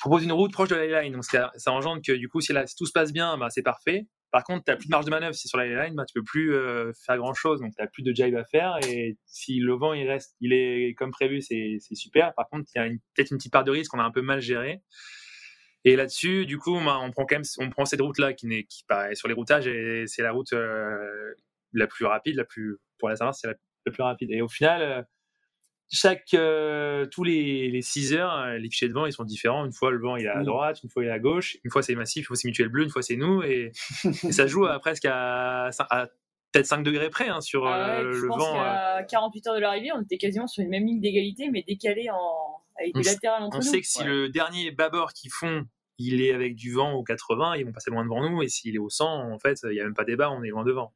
[0.00, 1.12] propose une route proche de la line.
[1.12, 4.06] Donc ça, engendre que du coup, si, tout se passe bien, bah, c'est parfait.
[4.30, 5.34] Par contre, tu n'as plus de marge de manœuvre.
[5.34, 7.60] Si sur la line, bah, tu peux plus euh, faire grand chose.
[7.60, 8.78] Donc, tu n'as plus de jive à faire.
[8.86, 12.32] Et si le vent, il reste, il est comme prévu, c'est super.
[12.34, 14.22] Par contre, il y a peut-être une petite part de risque qu'on a un peu
[14.22, 14.82] mal géré.
[15.84, 18.64] Et là-dessus, du coup, bah, on prend quand même, on prend cette route-là qui n'est,
[18.64, 19.68] qui sur les routages
[20.06, 21.34] c'est la route euh,
[21.72, 23.54] la plus rapide, la plus, pour la saint c'est la,
[23.90, 24.30] plus rapide.
[24.30, 25.02] Et au final, euh,
[25.90, 29.66] chaque euh, tous les, les 6 heures, euh, les fichiers de vent ils sont différents.
[29.66, 31.70] Une fois le vent il est à droite, une fois il est à gauche, une
[31.70, 33.42] fois c'est massif, une fois c'est mutuel bleu, une fois c'est nous.
[33.42, 33.72] Et,
[34.30, 36.06] ça joue à presque à, à
[36.52, 38.60] peut-être 5 degrés près hein, sur ah euh, le vent.
[38.60, 42.08] À 48 heures de l'arrivée, on était quasiment sur une même ligne d'égalité mais décalé
[42.10, 43.66] en avec des latérales entre on nous.
[43.66, 45.66] On sait que si le dernier bâbord qui font
[45.98, 48.42] il est avec du vent au 80, ils vont passer loin devant nous.
[48.42, 50.48] Et s'il est au 100, en fait, il n'y a même pas débat, on est
[50.48, 50.94] loin devant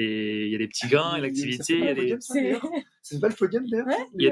[0.00, 2.16] et il y a des petits gains, et l'activité, il y a des.
[3.02, 4.30] C'est pas le podium d'ailleurs Il y a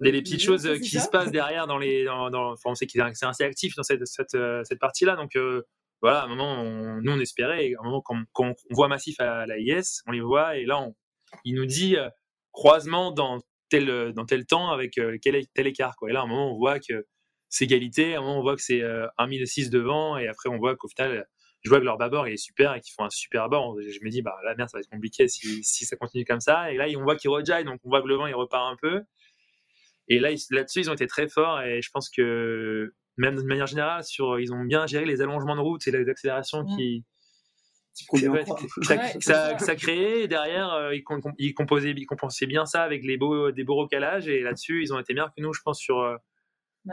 [0.00, 2.04] des, des, petites choses qui se passent derrière dans les.
[2.04, 2.52] Dans, dans...
[2.52, 5.14] Enfin, on sait qu'il est assez actif dans cette, cette, euh, cette partie-là.
[5.14, 5.62] Donc euh,
[6.02, 9.20] voilà, à un moment, nous on espérait, à un moment, quand, quand, on voit Massif
[9.20, 10.96] à la IS, on les voit, et là, on,
[11.44, 12.08] il nous dit euh,
[12.50, 13.38] croisement dans
[13.68, 15.94] tel, dans tel temps avec quel, tel écart.
[15.94, 16.10] Quoi.
[16.10, 17.06] Et là, à un moment, on voit que
[17.48, 18.82] c'est égalité, à un moment, on voit que c'est
[19.18, 21.24] 1006 devant, et après, on voit qu'au final,
[21.64, 23.76] je vois que leur bâbord est super et qu'ils font un super bord.
[23.80, 26.40] Je me dis, bah, la merde, ça va être compliqué si, si ça continue comme
[26.40, 26.70] ça.
[26.70, 28.76] Et là, on voit qu'ils rejaillent, donc on voit que le vent, il repart un
[28.76, 29.02] peu.
[30.08, 33.66] Et là, là-dessus, ils ont été très forts et je pense que, même de manière
[33.66, 37.04] générale, sur, ils ont bien géré les allongements de route et les accélérations qui,
[39.20, 40.24] ça, ça, créait.
[40.24, 41.04] Et derrière euh, ils,
[41.38, 44.92] ils, composaient, ils compensaient bien ça avec les beaux, des beaux recalages et là-dessus ils
[44.92, 46.16] ont été meilleurs que nous je pense sur, euh,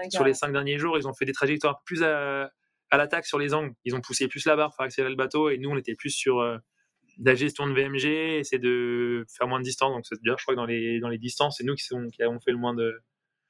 [0.09, 0.97] sur les cinq derniers jours.
[0.97, 2.51] Ils ont fait des trajectoires plus à,
[2.92, 3.74] à l'attaque sur les angles.
[3.86, 6.12] Ils ont poussé plus la barre pour accélérer le bateau et nous, on était plus
[6.12, 6.58] sur euh,
[7.24, 9.94] la gestion de VMG, essayer de faire moins de distance.
[9.96, 12.39] Donc, c'est-à-dire, je crois que dans les, dans les distances, c'est nous qui, qui, avons
[12.42, 13.02] fait le moins de,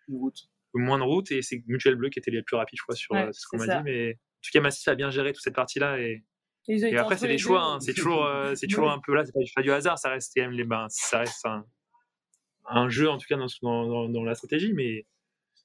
[0.08, 0.50] route.
[0.74, 2.96] Le moins de route et c'est Mutual Bleu qui était les plus rapides, je crois,
[2.96, 3.84] sur euh, ce qu'on m'a dit.
[3.84, 6.24] Mais en tout cas, Massif a bien géré toute cette partie-là et.
[6.68, 7.80] Et après, c'est des choix, hein.
[7.80, 10.44] c'est toujours, euh, c'est toujours un peu là, c'est pas, du hasard, ça reste quand
[10.44, 11.66] même les, ben, ça reste un,
[12.68, 15.08] un, jeu en tout cas dans, dans, dans la stratégie, mais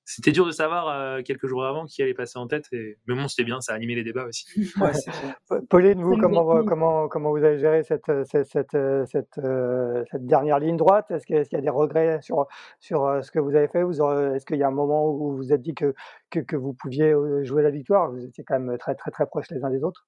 [0.08, 2.66] c'était dur de savoir euh, quelques jours avant qui allait passer en tête.
[2.70, 2.96] Et...
[3.08, 4.46] Mais bon, c'était bien, ça a animé les débats aussi.
[5.68, 8.76] Pauline, vous, comment, comment, comment vous avez géré cette, cette, cette,
[9.06, 11.10] cette, euh, dernière ligne droite?
[11.10, 12.46] Est-ce qu'il y a des regrets sur,
[12.78, 13.80] sur euh, ce que vous avez fait?
[13.80, 15.92] Est-ce qu'il y a un moment où vous vous êtes dit que,
[16.30, 18.12] que, que, vous pouviez jouer la victoire?
[18.12, 20.06] Vous étiez quand même très, très, très proches les uns des autres.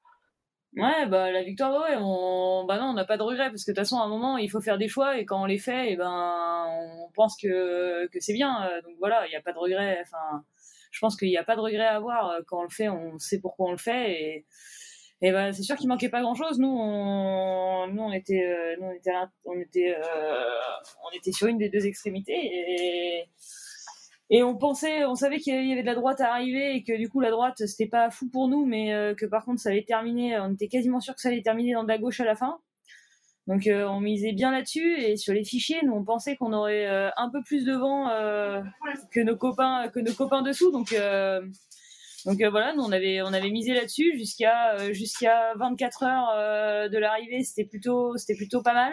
[0.76, 3.70] Ouais, bah la victoire, ouais, on, bah non, on n'a pas de regret parce que
[3.72, 5.58] de toute façon, à un moment, il faut faire des choix et quand on les
[5.58, 8.64] fait, et ben, on pense que, que c'est bien.
[8.68, 9.98] Euh, donc voilà, il n'y a pas de regret.
[10.02, 10.44] Enfin,
[10.92, 12.88] je pense qu'il n'y a pas de regret à avoir euh, quand on le fait.
[12.88, 14.46] On sait pourquoi on le fait et,
[15.22, 16.58] et ben, c'est sûr qu'il manquait pas grand chose.
[16.60, 19.12] Nous, on, nous, on était, euh, nous, on était,
[19.46, 19.96] on était,
[21.04, 23.28] on était sur une des deux extrémités et
[24.30, 26.96] et on pensait, on savait qu'il y avait de la droite à arriver et que
[26.96, 29.70] du coup la droite c'était pas fou pour nous, mais euh, que par contre ça
[29.70, 32.24] allait terminer, on était quasiment sûr que ça allait terminer dans de la gauche à
[32.24, 32.58] la fin.
[33.46, 36.86] Donc euh, on misait bien là-dessus et sur les fichiers, nous on pensait qu'on aurait
[36.86, 38.08] euh, un peu plus de vent
[39.10, 40.70] que nos copains, que nos copains dessous.
[40.72, 40.94] Donc
[42.26, 47.42] donc voilà, nous on avait on avait misé là-dessus jusqu'à jusqu'à 24 heures de l'arrivée,
[47.44, 48.92] c'était plutôt c'était plutôt pas mal.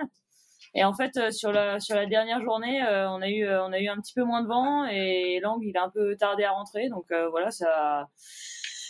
[0.75, 3.63] Et en fait, euh, sur la sur la dernière journée, euh, on a eu euh,
[3.65, 6.17] on a eu un petit peu moins de vent et l'angle il a un peu
[6.17, 6.89] tardé à rentrer.
[6.89, 8.09] Donc voilà, ça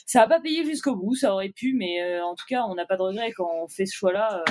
[0.08, 1.16] ça a pas payé jusqu'au bout.
[1.16, 3.86] Ça aurait pu, mais en tout cas, on n'a pas de regret quand on fait
[3.86, 4.44] ce choix-là.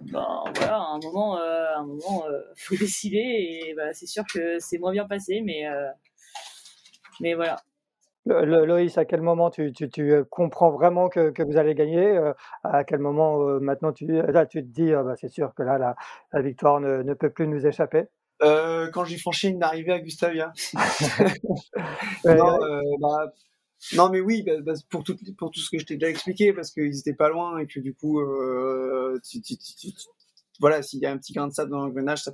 [0.00, 2.24] ben voilà, à un moment, à un moment,
[2.56, 5.64] faut décider et bah, c'est sûr que c'est moins bien passé, mais
[7.20, 7.56] mais voilà.
[8.26, 12.32] Loïs, à quel moment tu, euh, comprends vraiment que, vous allez gagner euh,
[12.64, 15.62] À quel moment euh, maintenant tu, là, tu te dis ah bah, c'est sûr que
[15.62, 18.04] là la, victoire ne, peut plus nous échapper?
[18.40, 20.52] Quand j'ai franchi une arrivée à Gustavia.
[22.24, 22.58] non,
[23.00, 23.32] bah,
[23.94, 26.70] non, mais oui, bah, pour, tout, pour tout ce que je t'ai déjà expliqué, parce
[26.70, 28.20] qu'ils étaient pas loin et que du coup,
[30.60, 32.32] voilà, s'il y a un petit grain de sable dans l'engrenage, ça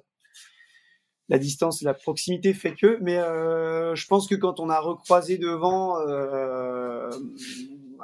[1.29, 2.99] la distance et la proximité fait que.
[3.01, 7.11] Mais euh, je pense que quand on a recroisé devant, euh,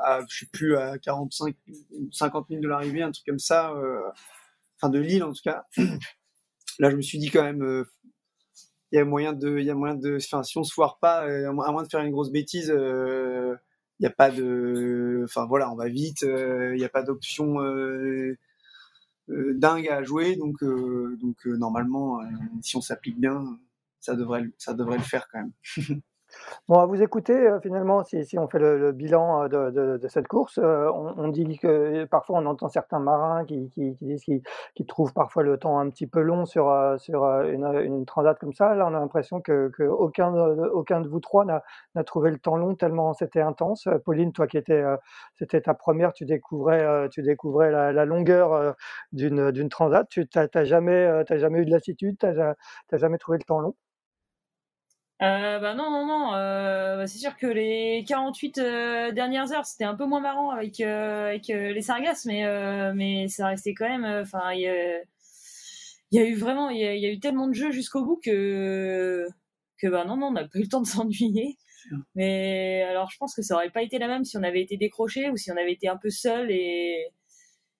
[0.02, 1.54] à, je sais plus, à 45,
[2.12, 4.00] 50 000 de l'arrivée, un truc comme ça, euh,
[4.76, 5.66] enfin de Lille en tout cas,
[6.78, 7.84] là je me suis dit quand même, euh,
[8.92, 10.98] il y a moyen de, il y a moyen de, enfin si on se foire
[10.98, 13.58] pas, à moins de faire une grosse bêtise, il
[14.00, 17.56] n'y a pas de, enfin voilà, on va vite, il n'y a pas d'option
[19.28, 20.36] dingue à jouer.
[20.36, 22.20] Donc, euh, donc euh, normalement,
[22.62, 23.58] si on s'applique bien,
[24.00, 26.00] ça devrait, ça devrait le faire quand même.
[26.68, 30.58] Bon, à vous écouter, euh, finalement, si, on fait le, bilan euh, de, cette course,
[30.62, 33.70] euh, on, dit que parfois on entend certains marins qui,
[34.02, 38.52] disent qu'ils trouvent parfois le temps un petit peu long sur, une, une, transat comme
[38.52, 38.74] ça.
[38.74, 42.74] Là, on a l'impression que, que, aucun, de vous trois n'a trouvé le temps long
[42.74, 43.88] tellement c'était intense.
[44.04, 44.82] Pauline, toi qui étais,
[45.34, 48.74] c'était ta première, tu découvrais, tu découvrais la, longueur
[49.12, 50.06] d'une transat.
[50.08, 52.54] Tu n'as jamais, jamais eu de lassitude, tu n'as
[52.98, 53.74] jamais trouvé le temps long?
[55.20, 56.34] Euh, bah non, non, non.
[56.34, 60.50] Euh, bah, c'est sûr que les 48 euh, dernières heures, c'était un peu moins marrant
[60.50, 62.44] avec, euh, avec les sargasses, mais,
[62.94, 64.04] mais ça restait quand même.
[64.04, 64.60] Enfin, il
[66.12, 69.26] y, a eu vraiment, il y, a eu tellement de jeux jusqu'au bout que,
[69.78, 71.56] que bah non, non, on n'a pas eu le temps de s'ennuyer.
[72.14, 74.76] Mais alors, je pense que ça aurait pas été la même si on avait été
[74.76, 77.08] décroché ou si on avait été un peu seul et,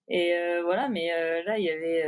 [0.09, 0.33] et
[0.63, 0.89] voilà.
[0.89, 1.09] Mais
[1.45, 2.05] là, il y avait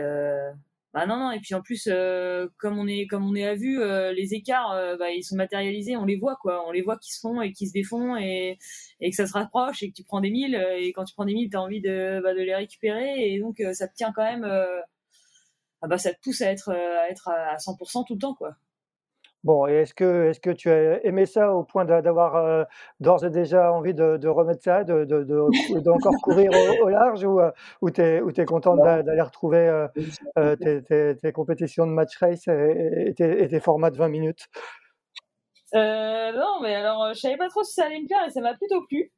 [0.93, 1.31] bah non, non.
[1.31, 4.33] Et puis en plus, euh, comme on est comme on est à vue, euh, les
[4.33, 6.67] écarts, euh, bah, ils sont matérialisés, on les voit quoi.
[6.67, 8.57] On les voit qui se font et qui se défont et,
[8.99, 11.25] et que ça se rapproche et que tu prends des milles et quand tu prends
[11.25, 14.11] des milles, tu as envie de, bah, de les récupérer et donc ça te tient
[14.13, 14.43] quand même.
[15.81, 18.55] ah bah ça te pousse à être à être à 100% tout le temps quoi.
[19.43, 22.63] Bon, et est-ce que, est-ce que tu as aimé ça au point d'avoir euh,
[22.99, 25.23] d'ores et déjà envie de, remettre ça, de, de,
[25.79, 26.51] d'encore courir
[26.83, 29.87] au, large ou, euh, ou tu es, es content d'aller retrouver
[30.37, 34.47] euh, tes, tes, compétitions de match race et, tes, formats de 20 minutes?
[35.73, 38.53] Non, mais alors je savais pas trop si ça allait me plaire et ça m'a
[38.53, 39.11] plutôt plu.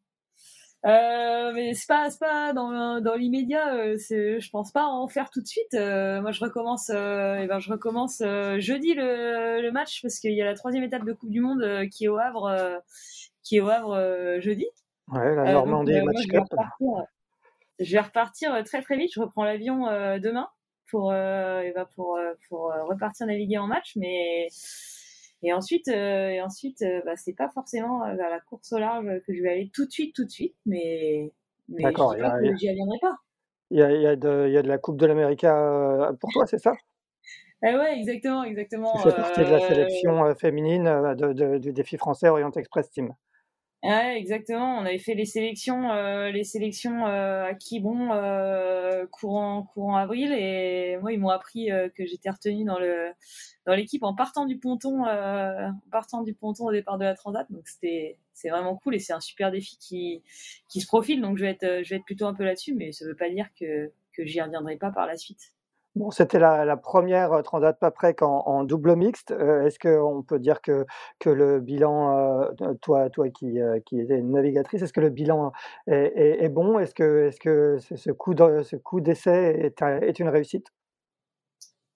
[0.85, 3.73] Euh, mais c'est pas, pas dans, dans l'immédiat.
[3.75, 5.73] Euh, je pense pas en faire tout de suite.
[5.73, 6.91] Euh, moi, je recommence.
[6.93, 10.55] Euh, et ben, je recommence euh, jeudi le, le, match parce qu'il y a la
[10.55, 12.81] troisième étape de Coupe du Monde qui est au Havre,
[13.43, 14.65] qui est au Havre jeudi.
[15.07, 16.43] Ouais, la Normandie Match Cup.
[17.79, 19.11] Je vais repartir très très vite.
[19.13, 19.85] Je reprends l'avion
[20.19, 20.49] demain
[20.91, 22.19] pour, et ben, pour,
[22.49, 24.49] pour repartir naviguer en match, mais
[25.43, 28.79] et ensuite, euh, et ensuite, euh, bah, c'est pas forcément euh, vers la course au
[28.79, 31.31] large que je vais aller tout de suite, tout de suite, mais,
[31.67, 33.17] mais D'accord, j'y reviendrai pas.
[33.69, 35.45] Il y a, y, a de, y a de la Coupe de l'Amérique
[36.19, 36.73] pour toi, c'est ça?
[37.65, 38.97] Eh ouais, exactement, exactement.
[38.97, 40.83] C'est partie de la sélection féminine
[41.15, 43.13] de, du défi français Orient Express Team.
[43.83, 44.77] Ouais, exactement.
[44.77, 50.31] On avait fait les sélections, euh, les sélections euh, à Quiberon euh, courant courant avril
[50.31, 53.11] et moi ils m'ont appris euh, que j'étais retenue dans le
[53.65, 57.13] dans l'équipe en partant du ponton, euh, en partant du ponton au départ de la
[57.13, 57.45] Transat.
[57.51, 60.23] Donc c'était c'est vraiment cool et c'est un super défi qui
[60.69, 61.19] qui se profile.
[61.19, 63.29] Donc je vais être je vais être plutôt un peu là-dessus, mais ça veut pas
[63.29, 65.51] dire que que j'y reviendrai pas par la suite.
[65.95, 69.29] Bon, c'était la, première Transat Paprec en, en double mixte.
[69.29, 70.85] Euh, est-ce qu'on peut dire que,
[71.19, 75.51] que le bilan, euh, toi, toi qui, qui étais une navigatrice, est-ce que le bilan
[75.85, 76.79] est, bon?
[76.79, 80.65] Est-ce que, est-ce que ce coup, ce coup d'essai est, est une réussite?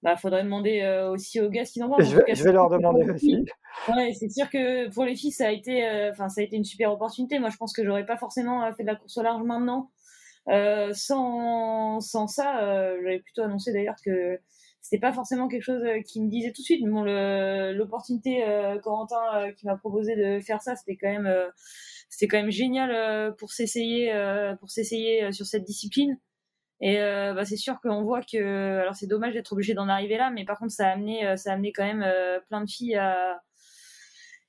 [0.04, 3.10] Bah, faudrait demander aussi aux gars ce qu'ils en Je, vais, je vais leur demander
[3.10, 3.46] aussi.
[3.88, 6.66] Ouais, c'est sûr que pour les filles, ça a été, enfin, ça a été une
[6.66, 7.40] super opportunité.
[7.40, 9.90] Moi, je pense que j'aurais pas forcément fait de la course au large maintenant
[10.50, 14.40] euh, sans, sans ça, euh, j'avais plutôt annoncé d'ailleurs que
[14.82, 16.82] c'était pas forcément quelque chose euh, qui me disait tout de suite.
[16.84, 17.04] Mais bon,
[17.74, 21.30] l'opportunité euh, Corentin qui m'a proposé de faire ça, c'était quand même,
[22.10, 24.14] c'était quand même génial pour s'essayer,
[24.60, 26.18] pour s'essayer sur cette discipline.
[26.80, 30.30] Et bah, c'est sûr qu'on voit que, alors c'est dommage d'être obligé d'en arriver là,
[30.30, 32.06] mais par contre ça a amené, ça a amené quand même
[32.48, 33.42] plein de filles à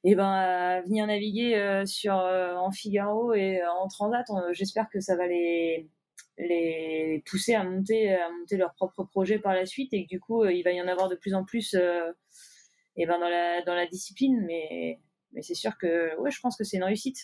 [0.08, 4.24] et ben venir naviguer euh, euh, en Figaro et euh, en Transat.
[4.52, 5.86] J'espère que ça va les
[7.30, 10.46] pousser à monter à monter leur propre projet par la suite et que du coup
[10.46, 11.74] il va y en avoir de plus en plus
[12.96, 14.98] et ben dans la discipline mais
[15.42, 17.18] c'est sûr que je pense que c'est une réussite.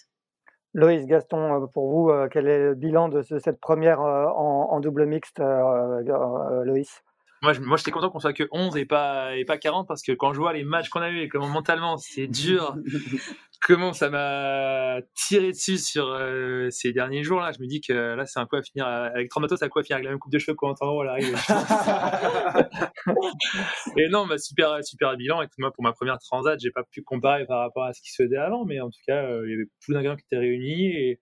[0.74, 7.02] Loïs Gaston, pour vous, quel est le bilan de cette première en double mixte, Loïs?
[7.44, 10.12] Moi, moi j'étais content qu'on soit que 11 et pas, et pas 40 parce que
[10.12, 12.76] quand je vois les matchs qu'on a eu et comment mentalement c'est dur,
[13.62, 17.92] comment ça m'a tiré dessus sur euh, ces derniers jours là, je me dis que
[17.92, 20.10] là c'est un coup à finir avec Tramato, c'est un coup à finir avec la
[20.10, 21.36] même coupe de cheveux qu'en temps elle arrive.
[23.96, 25.42] et non, bah, super, super bilan.
[25.42, 28.10] Et moi, pour ma première transat, j'ai pas pu comparer par rapport à ce qui
[28.10, 30.38] se faisait avant, mais en tout cas, euh, il y avait plus d'ingrédients qui étaient
[30.38, 31.20] réunis et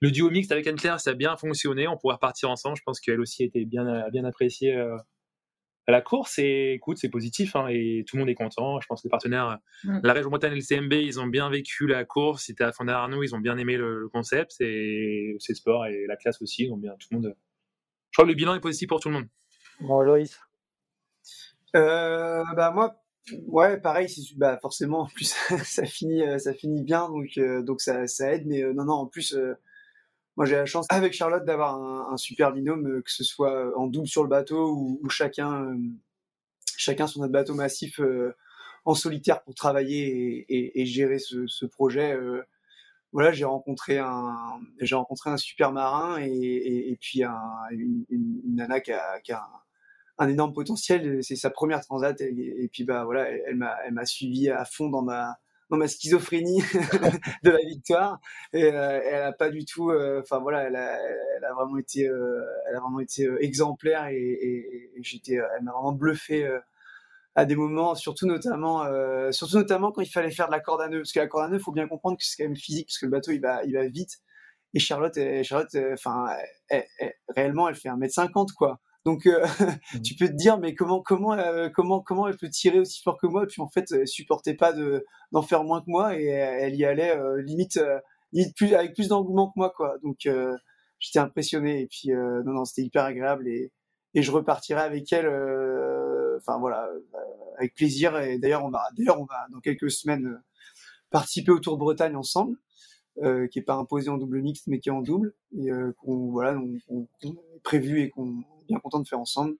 [0.00, 1.88] le duo mixte avec Anne-Claire, ça a bien fonctionné.
[1.88, 2.76] On pourrait repartir ensemble.
[2.76, 4.96] Je pense qu'elle aussi était bien, bien appréciée euh,
[5.86, 8.80] à la course et écoute c'est positif hein, et tout le monde est content.
[8.80, 10.00] Je pense que les partenaires mm.
[10.02, 12.44] la région Bretagne et le CMB ils ont bien vécu la course.
[12.46, 16.16] C'était à Fond Arnaud ils ont bien aimé le, concept et c'est sport et la
[16.16, 16.64] classe aussi.
[16.64, 17.34] Ils bien tout le monde
[18.14, 19.26] je crois que le bilan est positif pour tout le monde.
[19.80, 20.38] Bon Loïs.
[21.74, 23.02] Euh, bah moi
[23.48, 24.06] ouais pareil
[24.36, 28.46] bah forcément en plus ça finit ça finit bien donc euh, donc ça, ça aide
[28.46, 29.36] mais euh, non non en plus
[30.36, 33.52] moi, j'ai la chance avec Charlotte d'avoir un, un, super binôme, euh, que ce soit
[33.52, 35.76] euh, en double sur le bateau ou, ou chacun, euh,
[36.76, 38.00] chacun sur notre bateau massif
[38.84, 42.18] en solitaire pour travailler et, et, et gérer ce, ce projet.
[43.12, 48.40] voilà, j'ai rencontré un, j'ai rencontré un super marin et, et puis un, une, une,
[48.56, 49.46] nana qui a, qui a
[50.18, 51.22] un, énorme potentiel.
[51.22, 54.88] C'est sa première transat et, puis bah voilà, elle m'a, elle m'a suivi à fond
[54.88, 55.38] dans ma
[55.70, 56.62] dans ma schizophrénie
[57.42, 58.20] de la victoire.
[58.52, 62.42] Et, euh, elle a pas du tout euh, enfin voilà elle a, vraiment été euh,
[62.68, 66.48] elle a vraiment été exemplaire et, et, et j'étais elle m'a vraiment bluffé
[67.34, 68.84] à des moments surtout notamment
[69.32, 71.44] surtout notamment quand il fallait faire de la corde à nœud parce que la corde
[71.44, 73.40] à nœud faut bien comprendre que c'est quand même physique parce que le bateau il
[73.40, 74.18] va il va vite.
[74.76, 76.26] Et Charlotte Charlotte enfin
[77.28, 79.44] réellement elle fait 1m50 quoi donc euh,
[79.94, 80.00] mmh.
[80.02, 83.18] tu peux te dire mais comment comment euh, comment comment elle peut tirer aussi fort
[83.18, 83.44] que moi?
[83.44, 86.74] Et puis en fait elle supportait pas de d'en faire moins que moi et elle
[86.74, 87.78] y allait euh, limite
[88.32, 89.96] limite plus avec plus d'engouement que moi quoi.
[90.02, 90.28] Donc
[90.98, 93.72] j'étais impressionné et puis non non c'était hyper agréable et
[94.14, 95.26] et je repartirai avec elle
[96.38, 96.88] enfin voilà
[97.58, 100.40] avec plaisir et d'ailleurs on va d'ailleurs on va dans quelques semaines
[101.10, 102.56] participer au Tour de Bretagne ensemble.
[103.22, 105.92] Euh, qui est pas imposé en double mixte mais qui est en double et euh,
[105.98, 109.56] qu'on voilà on, on, est prévu et qu'on bien content de faire ensemble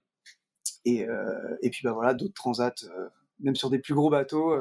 [0.85, 2.85] et, euh, et puis bah voilà d'autres transats
[3.39, 4.53] même sur des plus gros bateaux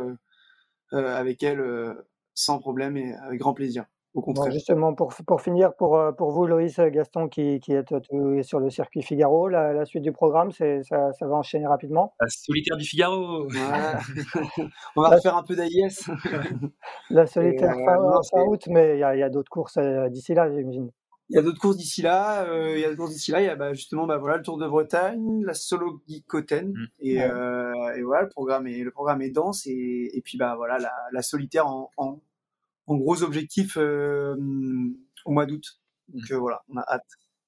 [0.93, 1.63] avec elle
[2.35, 3.85] sans problème et avec grand plaisir.
[4.15, 4.53] Au contraire.
[4.53, 7.93] justement, pour, pour finir, pour, pour vous, Loïs Gaston, qui, qui êtes
[8.43, 12.15] sur le circuit Figaro, la, suite du programme, c'est, ça, ça, va enchaîner rapidement?
[12.21, 13.49] La solitaire du Figaro
[14.97, 16.09] On va refaire un peu d'AIS.
[17.11, 19.79] la solitaire fin, août, mais il y a, y a d'autres courses
[20.11, 20.93] d'ici là, j'imagine.
[21.31, 22.45] Il y a d'autres courses d'ici là.
[22.45, 23.41] Euh, il y a d'autres courses d'ici là.
[23.41, 26.73] Il y a bah, justement bah, voilà, le Tour de Bretagne, la Solo Gicoten.
[26.73, 26.87] Mm.
[27.01, 29.67] Et, euh, et, voilà, le programme est, le programme est dense.
[29.67, 32.21] Et, et puis bah, voilà, la, la solitaire en, en,
[32.87, 34.37] en, gros objectif euh,
[35.25, 35.81] au mois d'août.
[36.09, 36.35] Donc mm.
[36.35, 37.07] euh, voilà, on a hâte.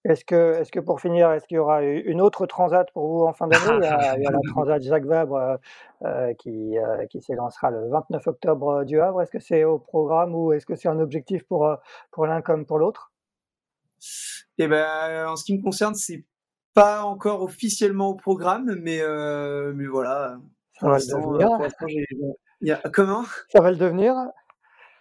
[0.09, 3.25] Est-ce que, est-ce que pour finir, est-ce qu'il y aura une autre transat pour vous
[3.25, 3.65] en fin d'année?
[3.79, 5.59] Il, y a, il y a la transat Jacques Vabre
[6.03, 9.23] euh, qui, euh, qui s'élancera le 29 octobre du Havre.
[9.23, 11.77] Est-ce que c'est au programme ou est-ce que c'est un objectif pour,
[12.13, 13.11] pour l'un comme pour l'autre?
[14.59, 16.25] Et eh ben, en ce qui me concerne, c'est
[16.77, 20.39] pas encore officiellement au programme, mais, euh, mais voilà.
[22.61, 23.25] Y a, comment?
[23.51, 24.15] Ça va le devenir?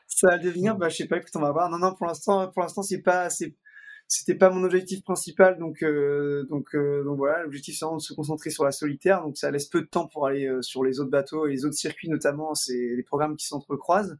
[0.08, 1.70] Ça va le devenir, bah, je sais pas, écoute, on va voir.
[1.70, 6.46] Non, non, pour l'instant, pour l'instant, c'est pas, c'était pas mon objectif principal, donc, euh,
[6.50, 9.52] donc, euh, donc voilà, l'objectif c'est vraiment de se concentrer sur la solitaire, donc ça
[9.52, 12.56] laisse peu de temps pour aller sur les autres bateaux et les autres circuits notamment,
[12.56, 14.18] c'est les programmes qui s'entrecroisent.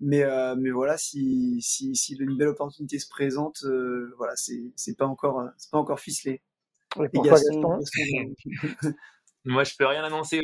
[0.00, 4.96] Mais, euh, mais voilà, si, si, si une belle opportunité se présente, euh, voilà, c'est
[4.96, 6.42] pas encore, euh, c'est pas encore ficelé.
[9.44, 10.40] Moi, je peux rien annoncer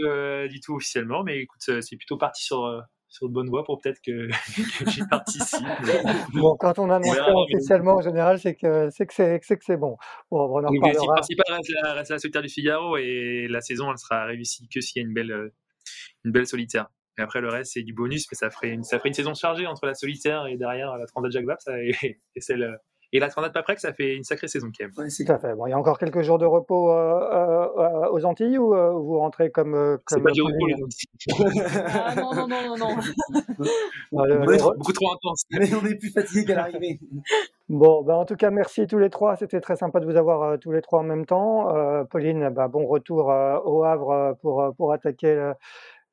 [0.48, 4.00] du tout officiellement, mais écoute, c'est plutôt parti sur, sur de bonne voie pour peut-être
[4.00, 4.28] que,
[4.84, 5.60] que j'y participe.
[6.34, 9.96] bon, quand on annonce officiellement, en général, c'est que c'est que c'est que c'est bon.
[10.30, 13.90] bon on en L'objectif principal reste la, reste la solitaire du Figaro et la saison,
[13.90, 15.52] elle sera réussie que s'il y a une belle,
[16.24, 16.88] une belle solitaire.
[17.18, 19.34] Et après, le reste, c'est du bonus, mais ça ferait une, ça ferait une saison
[19.34, 22.78] chargée entre la solitaire et derrière la Transat Jacques Vabre, et, et celle,
[23.14, 25.10] et la Transat Paprec, ça fait une sacrée saison quand même.
[25.10, 25.54] C'est tout à fait.
[25.54, 28.90] Bon, il y a encore quelques jours de repos euh, euh, aux Antilles ou euh,
[28.92, 29.74] vous rentrez comme.
[29.74, 31.10] Euh, comme c'est pas du repos les Antilles.
[31.94, 32.96] ah non, non, non, non, non.
[34.12, 34.76] non le, le...
[34.78, 35.42] Beaucoup trop intense.
[35.50, 36.98] Mais on est plus fatigué qu'à l'arrivée.
[37.68, 39.36] Bon, ben en tout cas, merci tous les trois.
[39.36, 41.72] C'était très sympa de vous avoir euh, tous les trois en même temps.
[42.10, 45.52] Pauline, ben, bon retour au Havre pour, pour attaquer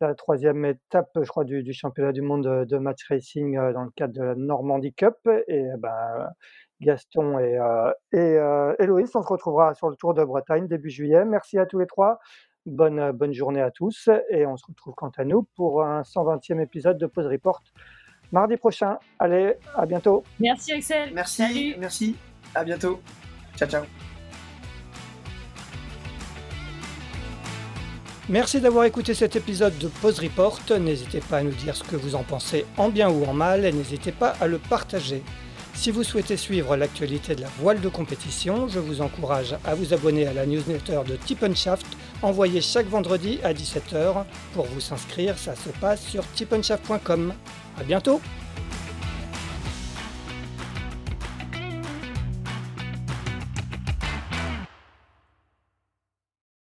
[0.07, 3.91] la troisième étape, je crois, du, championnat du monde de, match racing euh, dans le
[3.91, 5.15] cadre de la Normandie Cup.
[5.47, 6.29] Et ben,
[6.81, 10.89] Gaston et, euh, et euh, Héloïse, on se retrouvera sur le Tour de Bretagne début
[10.89, 11.25] juillet.
[11.25, 12.19] Merci à tous les trois.
[12.65, 14.09] Bonne, bonne journée à tous.
[14.29, 17.61] Et on se retrouve quant à nous pour un 120e épisode de Pause Report
[18.31, 18.97] mardi prochain.
[19.17, 20.23] Allez, à bientôt.
[20.39, 21.11] Merci Axel.
[21.13, 21.75] Merci.
[21.79, 22.15] Merci.
[22.55, 22.99] À bientôt.
[23.55, 24.18] Ciao, ciao.
[28.29, 30.59] Merci d'avoir écouté cet épisode de Pause Report.
[30.79, 33.65] N'hésitez pas à nous dire ce que vous en pensez en bien ou en mal
[33.65, 35.23] et n'hésitez pas à le partager.
[35.73, 39.95] Si vous souhaitez suivre l'actualité de la voile de compétition, je vous encourage à vous
[39.95, 41.87] abonner à la newsletter de Tippenshaft
[42.21, 44.23] envoyée chaque vendredi à 17h.
[44.53, 47.33] Pour vous inscrire, ça se passe sur tippenshaft.com.
[47.79, 48.21] A bientôt